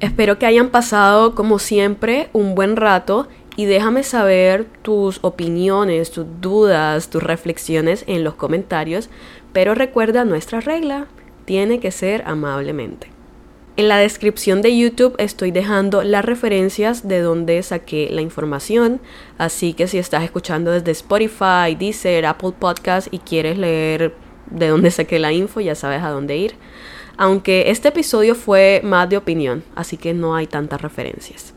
Espero 0.00 0.38
que 0.38 0.46
hayan 0.46 0.68
pasado, 0.68 1.34
como 1.34 1.58
siempre, 1.58 2.28
un 2.32 2.54
buen 2.54 2.76
rato 2.76 3.28
y 3.56 3.64
déjame 3.64 4.02
saber 4.02 4.66
tus 4.82 5.18
opiniones, 5.22 6.10
tus 6.10 6.26
dudas, 6.40 7.08
tus 7.08 7.22
reflexiones 7.22 8.04
en 8.06 8.22
los 8.22 8.34
comentarios, 8.34 9.08
pero 9.54 9.74
recuerda 9.74 10.26
nuestra 10.26 10.60
regla, 10.60 11.06
tiene 11.46 11.80
que 11.80 11.90
ser 11.90 12.22
amablemente. 12.26 13.15
En 13.78 13.88
la 13.88 13.98
descripción 13.98 14.62
de 14.62 14.74
YouTube 14.74 15.14
estoy 15.18 15.50
dejando 15.50 16.02
las 16.02 16.24
referencias 16.24 17.06
de 17.06 17.20
donde 17.20 17.62
saqué 17.62 18.08
la 18.10 18.22
información, 18.22 19.02
así 19.36 19.74
que 19.74 19.86
si 19.86 19.98
estás 19.98 20.24
escuchando 20.24 20.70
desde 20.70 20.92
Spotify, 20.92 21.74
Deezer, 21.78 22.24
Apple 22.24 22.52
Podcast 22.58 23.08
y 23.10 23.18
quieres 23.18 23.58
leer 23.58 24.14
de 24.50 24.68
dónde 24.68 24.90
saqué 24.90 25.18
la 25.18 25.30
info, 25.30 25.60
ya 25.60 25.74
sabes 25.74 26.02
a 26.02 26.08
dónde 26.08 26.38
ir. 26.38 26.54
Aunque 27.18 27.70
este 27.70 27.88
episodio 27.88 28.34
fue 28.34 28.80
más 28.82 29.10
de 29.10 29.18
opinión, 29.18 29.62
así 29.74 29.98
que 29.98 30.14
no 30.14 30.34
hay 30.34 30.46
tantas 30.46 30.80
referencias. 30.80 31.52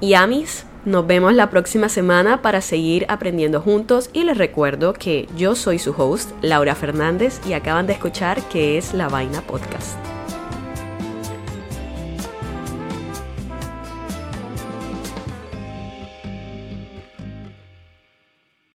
Y 0.00 0.14
Amis, 0.14 0.66
nos 0.84 1.04
vemos 1.08 1.34
la 1.34 1.50
próxima 1.50 1.88
semana 1.88 2.40
para 2.40 2.60
seguir 2.60 3.04
aprendiendo 3.08 3.60
juntos 3.60 4.10
y 4.12 4.22
les 4.22 4.38
recuerdo 4.38 4.92
que 4.92 5.28
yo 5.36 5.56
soy 5.56 5.80
su 5.80 5.90
host, 5.90 6.30
Laura 6.40 6.76
Fernández, 6.76 7.40
y 7.48 7.54
acaban 7.54 7.88
de 7.88 7.94
escuchar 7.94 8.40
que 8.48 8.78
es 8.78 8.94
La 8.94 9.08
Vaina 9.08 9.40
Podcast. 9.40 10.13